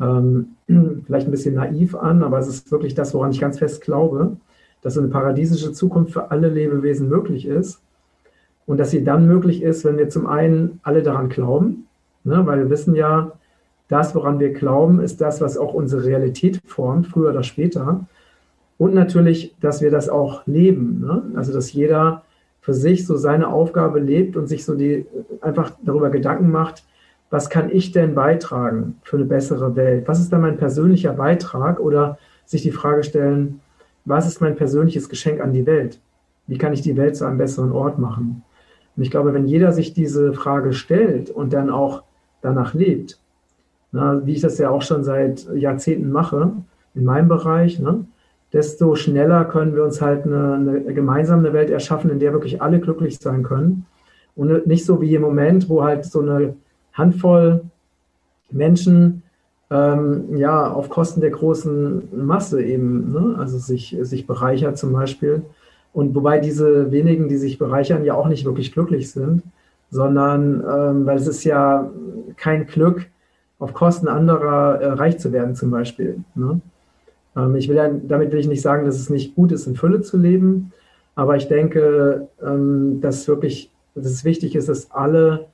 [0.00, 0.56] ähm,
[1.06, 4.36] vielleicht ein bisschen naiv an, aber es ist wirklich das, woran ich ganz fest glaube,
[4.82, 7.80] dass eine paradiesische Zukunft für alle Lebewesen möglich ist
[8.66, 11.86] und dass sie dann möglich ist, wenn wir zum einen alle daran glauben,
[12.22, 13.32] ne, weil wir wissen ja,
[13.88, 18.06] das, woran wir glauben, ist das, was auch unsere Realität formt, früher oder später.
[18.78, 21.00] Und natürlich, dass wir das auch leben.
[21.00, 21.22] Ne?
[21.36, 22.22] Also, dass jeder
[22.60, 25.06] für sich so seine Aufgabe lebt und sich so die
[25.42, 26.82] einfach darüber Gedanken macht,
[27.30, 30.08] was kann ich denn beitragen für eine bessere Welt?
[30.08, 31.78] Was ist dann mein persönlicher Beitrag?
[31.80, 33.60] Oder sich die Frage stellen,
[34.04, 36.00] was ist mein persönliches Geschenk an die Welt?
[36.46, 38.42] Wie kann ich die Welt zu einem besseren Ort machen?
[38.96, 42.04] Und ich glaube, wenn jeder sich diese Frage stellt und dann auch
[42.42, 43.18] danach lebt,
[43.94, 46.50] na, wie ich das ja auch schon seit Jahrzehnten mache,
[46.96, 48.04] in meinem Bereich, ne,
[48.52, 52.80] desto schneller können wir uns halt eine, eine gemeinsame Welt erschaffen, in der wirklich alle
[52.80, 53.86] glücklich sein können.
[54.34, 56.56] Und nicht so wie im Moment, wo halt so eine
[56.92, 57.62] Handvoll
[58.50, 59.22] Menschen
[59.70, 63.36] ähm, ja auf Kosten der großen Masse eben, ne?
[63.38, 65.42] also sich, sich bereichert zum Beispiel.
[65.92, 69.44] Und wobei diese wenigen, die sich bereichern, ja auch nicht wirklich glücklich sind,
[69.90, 71.88] sondern ähm, weil es ist ja
[72.36, 73.06] kein Glück,
[73.64, 76.18] auf Kosten anderer äh, reich zu werden zum Beispiel.
[76.34, 76.60] Ne?
[77.34, 79.74] Ähm, ich will ja, damit will ich nicht sagen, dass es nicht gut ist, in
[79.74, 80.72] Fülle zu leben,
[81.14, 85.46] aber ich denke, ähm, dass wirklich, dass es wichtig ist, dass alle,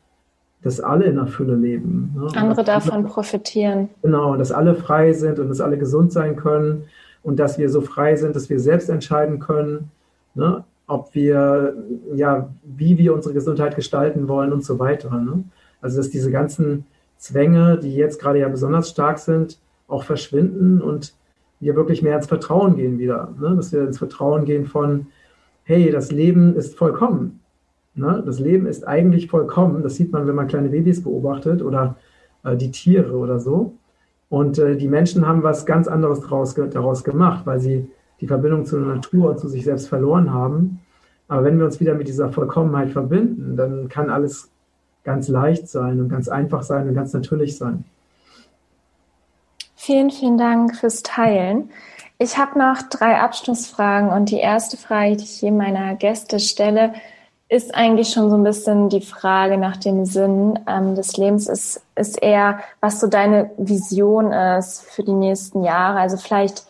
[0.60, 2.12] dass alle in der Fülle leben.
[2.16, 2.28] Ne?
[2.34, 3.90] Andere davon profitieren.
[4.02, 6.86] Genau, dass alle frei sind und dass alle gesund sein können
[7.22, 9.92] und dass wir so frei sind, dass wir selbst entscheiden können,
[10.34, 10.64] ne?
[10.88, 11.74] ob wir,
[12.16, 15.10] ja, wie wir unsere Gesundheit gestalten wollen und so weiter.
[15.10, 15.44] Ne?
[15.80, 16.86] Also dass diese ganzen
[17.20, 21.14] Zwänge, die jetzt gerade ja besonders stark sind, auch verschwinden und
[21.60, 23.34] wir wirklich mehr ins Vertrauen gehen wieder.
[23.38, 23.54] Ne?
[23.54, 25.08] Dass wir ins Vertrauen gehen von,
[25.64, 27.40] hey, das Leben ist vollkommen.
[27.94, 28.22] Ne?
[28.24, 29.82] Das Leben ist eigentlich vollkommen.
[29.82, 31.96] Das sieht man, wenn man kleine Babys beobachtet oder
[32.42, 33.74] äh, die Tiere oder so.
[34.30, 37.90] Und äh, die Menschen haben was ganz anderes daraus, daraus gemacht, weil sie
[38.22, 40.80] die Verbindung zur Natur und zu sich selbst verloren haben.
[41.28, 44.50] Aber wenn wir uns wieder mit dieser Vollkommenheit verbinden, dann kann alles
[45.04, 47.84] ganz leicht sein und ganz einfach sein und ganz natürlich sein.
[49.76, 51.70] Vielen, vielen Dank fürs Teilen.
[52.18, 56.92] Ich habe noch drei Abschlussfragen und die erste Frage, die ich hier meiner Gäste stelle,
[57.48, 61.48] ist eigentlich schon so ein bisschen die Frage nach dem Sinn ähm, des Lebens.
[61.48, 65.98] Ist, ist eher, was so deine Vision ist für die nächsten Jahre.
[65.98, 66.66] Also vielleicht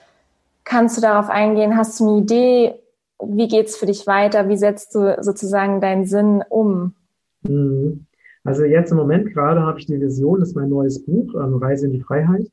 [0.65, 2.75] kannst du darauf eingehen, hast du eine Idee,
[3.23, 4.49] wie geht's für dich weiter?
[4.49, 6.95] Wie setzt du sozusagen deinen Sinn um?
[7.43, 8.07] Mhm.
[8.45, 11.57] Also jetzt im Moment gerade habe ich die Vision, das ist mein neues Buch, ähm,
[11.57, 12.51] Reise in die Freiheit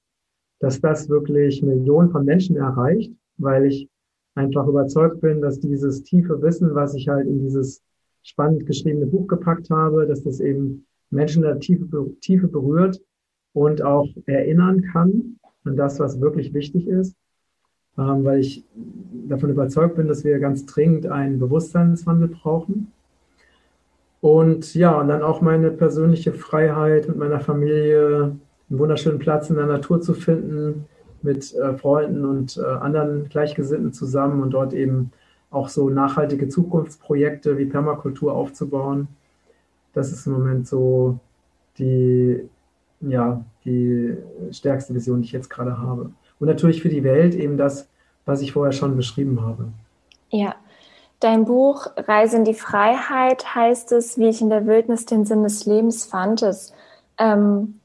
[0.60, 3.90] dass das wirklich Millionen von Menschen erreicht, weil ich
[4.36, 7.82] einfach überzeugt bin, dass dieses tiefe Wissen, was ich halt in dieses
[8.24, 13.02] spannend geschriebene Buch gepackt habe, dass das eben Menschen in der Tiefe, Tiefe berührt
[13.54, 17.16] und auch erinnern kann an das, was wirklich wichtig ist,
[17.98, 18.64] ähm, weil ich
[19.28, 22.92] davon überzeugt bin, dass wir ganz dringend einen Bewusstseinswandel brauchen.
[24.28, 28.36] Und ja, und dann auch meine persönliche Freiheit mit meiner Familie,
[28.69, 30.84] einen wunderschönen Platz in der Natur zu finden,
[31.21, 35.13] mit äh, Freunden und äh, anderen Gleichgesinnten zusammen und dort eben
[35.49, 39.07] auch so nachhaltige Zukunftsprojekte wie Permakultur aufzubauen.
[39.93, 41.19] Das ist im Moment so
[41.78, 42.49] die,
[42.99, 44.17] ja, die
[44.51, 46.11] stärkste Vision, die ich jetzt gerade habe.
[46.38, 47.88] Und natürlich für die Welt eben das,
[48.25, 49.69] was ich vorher schon beschrieben habe.
[50.32, 50.53] Ja.
[51.20, 55.43] Dein Buch Reise in die Freiheit heißt es, wie ich in der Wildnis den Sinn
[55.43, 56.43] des Lebens fand.
[56.43, 56.74] Es
[57.18, 57.80] ähm,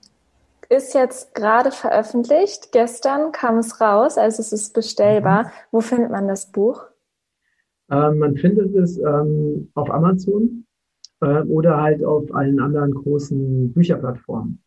[0.69, 2.73] ist jetzt gerade veröffentlicht.
[2.73, 5.45] Gestern kam es raus, also es ist bestellbar.
[5.45, 5.49] Mhm.
[5.71, 6.85] Wo findet man das Buch?
[7.91, 10.67] Ähm, man findet es ähm, auf Amazon
[11.21, 14.63] äh, oder halt auf allen anderen großen Bücherplattformen.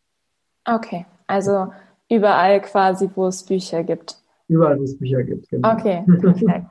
[0.64, 1.72] Okay, also
[2.10, 4.16] überall quasi, wo es Bücher gibt.
[4.48, 5.72] Überall, wo es Bücher gibt, genau.
[5.72, 6.66] Okay, perfekt.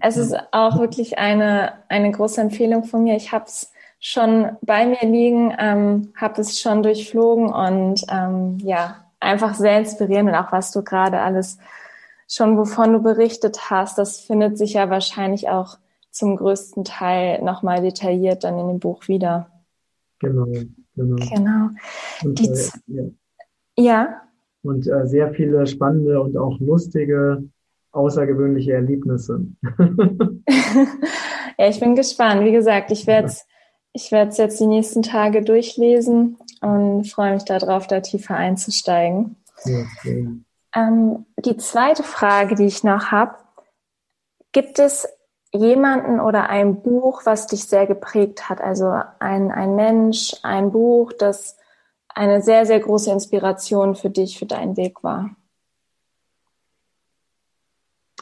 [0.00, 3.16] Es ist auch wirklich eine, eine große Empfehlung von mir.
[3.16, 9.04] Ich habe es schon bei mir liegen, ähm, habe es schon durchflogen und ähm, ja,
[9.20, 11.58] einfach sehr inspirierend und auch was du gerade alles
[12.28, 15.78] schon, wovon du berichtet hast, das findet sich ja wahrscheinlich auch
[16.10, 19.50] zum größten Teil nochmal detailliert dann in dem Buch wieder.
[20.20, 20.46] Genau,
[20.94, 21.16] genau.
[21.16, 21.68] Genau.
[22.24, 23.04] Und, äh, ja.
[23.76, 24.22] ja.
[24.62, 27.44] Und äh, sehr viele spannende und auch lustige,
[27.92, 29.46] außergewöhnliche Erlebnisse.
[31.58, 32.44] ja, ich bin gespannt.
[32.44, 33.46] Wie gesagt, ich werde es
[33.92, 39.36] ich werde es jetzt die nächsten Tage durchlesen und freue mich darauf, da tiefer einzusteigen.
[39.64, 40.28] Okay.
[40.74, 43.34] ähm, die zweite Frage, die ich noch habe,
[44.52, 45.08] gibt es
[45.52, 48.60] jemanden oder ein Buch, was dich sehr geprägt hat?
[48.60, 51.56] Also ein, ein Mensch, ein Buch, das
[52.08, 55.30] eine sehr, sehr große Inspiration für dich, für deinen Weg war?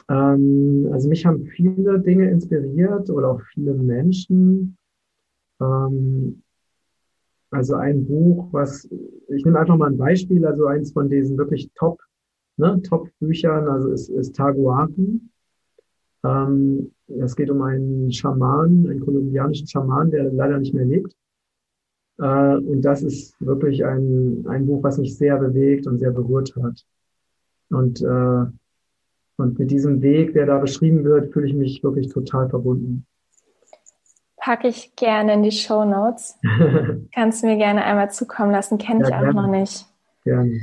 [0.09, 4.77] Ähm, also mich haben viele Dinge inspiriert oder auch viele Menschen.
[5.61, 6.41] Ähm,
[7.51, 8.85] also ein Buch, was,
[9.29, 11.99] ich nehme einfach mal ein Beispiel, also eins von diesen wirklich Top,
[12.57, 15.31] ne, Top-Büchern, also ist, ist Taguaten.
[16.23, 21.15] Ähm, es geht um einen Schaman, einen kolumbianischen Schaman, der leider nicht mehr lebt.
[22.19, 26.53] Äh, und das ist wirklich ein, ein Buch, was mich sehr bewegt und sehr berührt
[26.61, 26.85] hat.
[27.69, 28.45] Und, äh,
[29.37, 33.05] und mit diesem Weg, der da beschrieben wird, fühle ich mich wirklich total verbunden
[34.47, 36.39] packe ich gerne in die Show Notes.
[37.13, 39.41] Kannst du mir gerne einmal zukommen lassen, kenne ja, ich auch gerne.
[39.41, 39.85] noch nicht.
[40.23, 40.61] Gerne.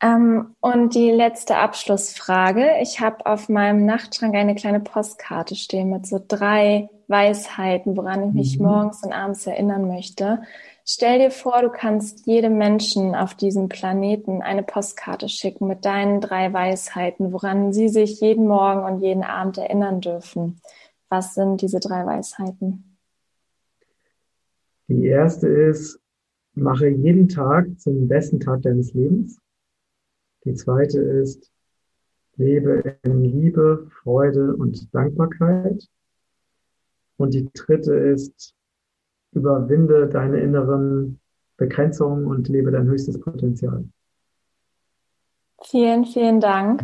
[0.00, 2.64] Ähm, und die letzte Abschlussfrage.
[2.80, 8.34] Ich habe auf meinem Nachtschrank eine kleine Postkarte stehen mit so drei Weisheiten, woran ich
[8.34, 8.66] mich mhm.
[8.66, 10.42] morgens und abends erinnern möchte.
[10.90, 16.22] Stell dir vor, du kannst jedem Menschen auf diesem Planeten eine Postkarte schicken mit deinen
[16.22, 20.62] drei Weisheiten, woran sie sich jeden Morgen und jeden Abend erinnern dürfen.
[21.10, 22.96] Was sind diese drei Weisheiten?
[24.86, 26.00] Die erste ist,
[26.54, 29.38] mache jeden Tag zum besten Tag deines Lebens.
[30.46, 31.52] Die zweite ist,
[32.36, 35.86] lebe in Liebe, Freude und Dankbarkeit.
[37.18, 38.54] Und die dritte ist,
[39.32, 41.20] überwinde deine inneren
[41.56, 43.84] Begrenzungen und lebe dein höchstes Potenzial.
[45.62, 46.82] Vielen, vielen Dank.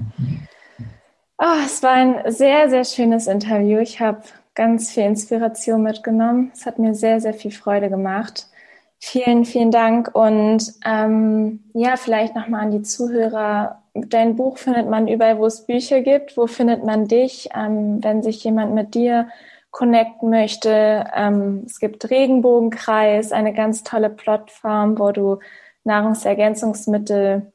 [1.39, 3.79] Oh, es war ein sehr, sehr schönes Interview.
[3.79, 4.23] Ich habe
[4.55, 6.51] ganz viel Inspiration mitgenommen.
[6.55, 8.49] Es hat mir sehr, sehr viel Freude gemacht.
[8.99, 10.15] Vielen, vielen Dank.
[10.15, 13.83] Und ähm, ja, vielleicht nochmal an die Zuhörer.
[13.95, 16.37] Dein Buch findet man überall, wo es Bücher gibt.
[16.37, 19.29] Wo findet man dich, ähm, wenn sich jemand mit dir
[19.75, 21.05] connecten möchte?
[21.15, 25.41] Ähm, es gibt Regenbogenkreis, eine ganz tolle Plattform, wo du
[25.83, 27.53] Nahrungsergänzungsmittel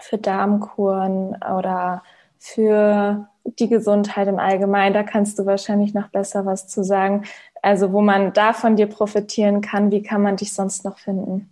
[0.00, 2.02] für Darmkuren oder
[2.38, 7.24] für die Gesundheit im Allgemeinen, da kannst du wahrscheinlich noch besser was zu sagen.
[7.62, 11.48] Also wo man da von dir profitieren kann, wie kann man dich sonst noch finden?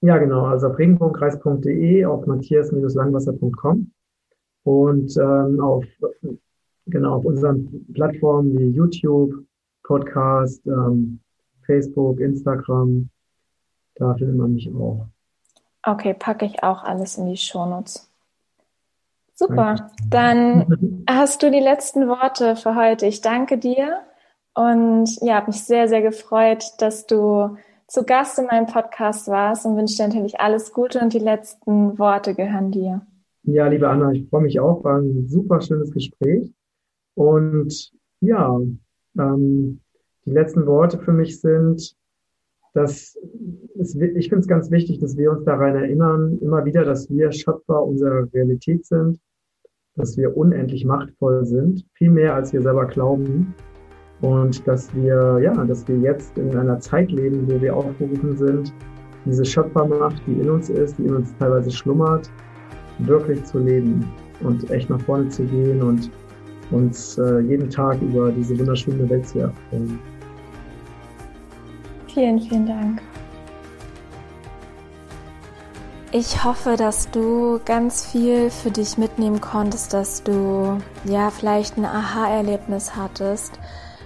[0.00, 0.46] Ja, genau.
[0.46, 3.90] Also auf regenbogenkreis.de, auf matthias-langwasser.com
[4.64, 5.84] und ähm, auf,
[6.86, 9.44] genau, auf unseren Plattformen wie YouTube,
[9.82, 11.20] Podcast, ähm,
[11.66, 13.08] Facebook, Instagram.
[13.96, 15.06] Da findet man mich auch.
[15.82, 18.10] Okay, packe ich auch alles in die Shownotes.
[19.34, 23.06] Super, dann hast du die letzten Worte für heute.
[23.06, 24.00] Ich danke dir
[24.54, 27.56] und ja, habe mich sehr, sehr gefreut, dass du
[27.86, 31.98] zu Gast in meinem Podcast warst und wünsche dir natürlich alles Gute und die letzten
[31.98, 33.02] Worte gehören dir.
[33.42, 36.50] Ja, liebe Anna, ich freue mich auch, war ein super schönes Gespräch
[37.14, 38.60] und ja,
[39.18, 39.80] ähm,
[40.26, 41.96] die letzten Worte für mich sind,
[42.72, 43.16] dass
[43.78, 47.30] es, ich finde es ganz wichtig, dass wir uns daran erinnern, immer wieder, dass wir
[47.30, 49.20] Schöpfer unserer Realität sind,
[49.96, 53.54] dass wir unendlich machtvoll sind, viel mehr als wir selber glauben.
[54.22, 58.72] Und dass wir, ja, dass wir jetzt in einer Zeit leben, wo wir aufgerufen sind,
[59.24, 62.30] diese Schöpfermacht, die in uns ist, die in uns teilweise schlummert,
[63.00, 64.04] wirklich zu leben
[64.42, 66.10] und echt nach vorne zu gehen und
[66.70, 69.98] uns äh, jeden Tag über diese wunderschöne Welt zu erfreuen.
[72.08, 73.02] Vielen, vielen Dank.
[76.12, 81.84] Ich hoffe, dass du ganz viel für dich mitnehmen konntest, dass du ja vielleicht ein
[81.84, 83.58] Aha-Erlebnis hattest.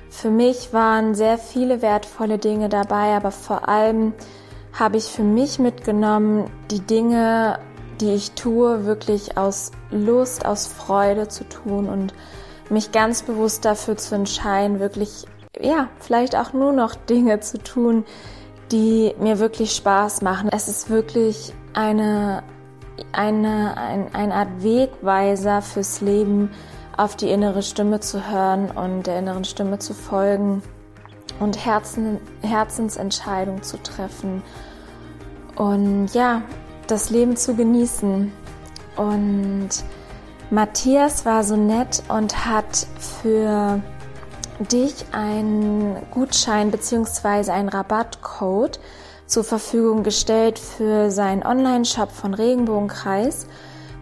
[0.08, 4.14] Für mich waren sehr viele wertvolle Dinge dabei, aber vor allem
[4.72, 7.58] habe ich für mich mitgenommen, die Dinge,
[8.00, 12.14] die ich tue, wirklich aus Lust, aus Freude zu tun und
[12.70, 15.26] mich ganz bewusst dafür zu entscheiden, wirklich
[15.60, 18.04] ja, vielleicht auch nur noch Dinge zu tun,
[18.72, 20.50] die mir wirklich Spaß machen.
[20.52, 22.42] Es ist wirklich eine,
[23.12, 26.50] eine, ein, eine Art Wegweiser fürs Leben,
[26.96, 30.62] auf die innere Stimme zu hören und der inneren Stimme zu folgen
[31.38, 34.42] und Herzen, Herzensentscheidungen zu treffen
[35.54, 36.42] und ja,
[36.88, 38.32] das Leben zu genießen.
[38.96, 39.68] Und
[40.50, 43.80] Matthias war so nett und hat für
[44.60, 47.50] dich einen Gutschein bzw.
[47.50, 48.80] einen Rabattcode
[49.26, 53.46] zur Verfügung gestellt für seinen Online-Shop von Regenbogenkreis.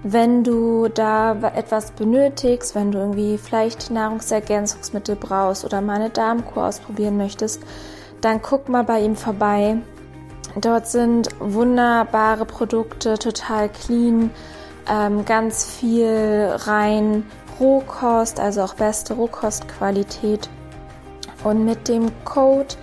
[0.05, 6.67] Wenn du da etwas benötigst, wenn du irgendwie vielleicht Nahrungsergänzungsmittel brauchst oder mal eine Darmkur
[6.67, 7.61] ausprobieren möchtest,
[8.21, 9.79] dann guck mal bei ihm vorbei.
[10.61, 14.31] Dort sind wunderbare Produkte, total clean,
[14.89, 17.25] ähm, ganz viel rein
[17.61, 20.49] Rohkost, also auch beste Rohkostqualität.
[21.45, 22.75] Und mit dem Code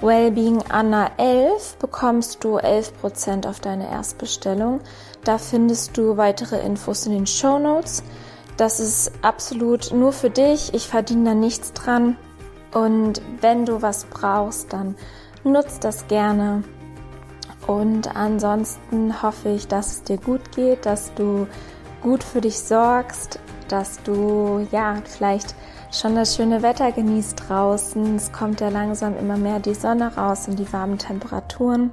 [0.00, 4.80] Wellbeing Anna 11 bekommst du 11% auf deine Erstbestellung.
[5.24, 8.02] Da findest du weitere Infos in den Show Notes.
[8.56, 10.74] Das ist absolut nur für dich.
[10.74, 12.16] Ich verdiene da nichts dran.
[12.74, 14.96] Und wenn du was brauchst, dann
[15.44, 16.64] nutzt das gerne.
[17.66, 21.46] Und ansonsten hoffe ich, dass es dir gut geht, dass du
[22.02, 23.38] gut für dich sorgst,
[23.68, 25.54] dass du ja vielleicht
[25.92, 28.16] schon das schöne Wetter genießt draußen.
[28.16, 31.90] Es kommt ja langsam immer mehr die Sonne raus und die warmen Temperaturen.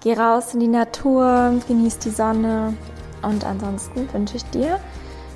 [0.00, 2.74] Geh raus in die Natur, genieß die Sonne
[3.22, 4.78] und ansonsten wünsche ich dir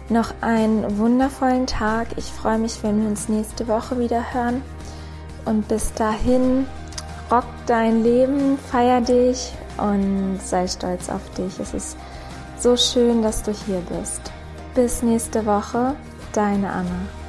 [0.09, 2.09] noch einen wundervollen Tag.
[2.17, 4.63] Ich freue mich, wenn wir uns nächste Woche wieder hören.
[5.45, 6.67] Und bis dahin,
[7.31, 11.59] rock dein Leben, feier dich und sei stolz auf dich.
[11.59, 11.97] Es ist
[12.59, 14.21] So schön, dass du hier bist.
[14.75, 15.97] Bis nächste Woche,
[16.33, 17.20] deine Anna.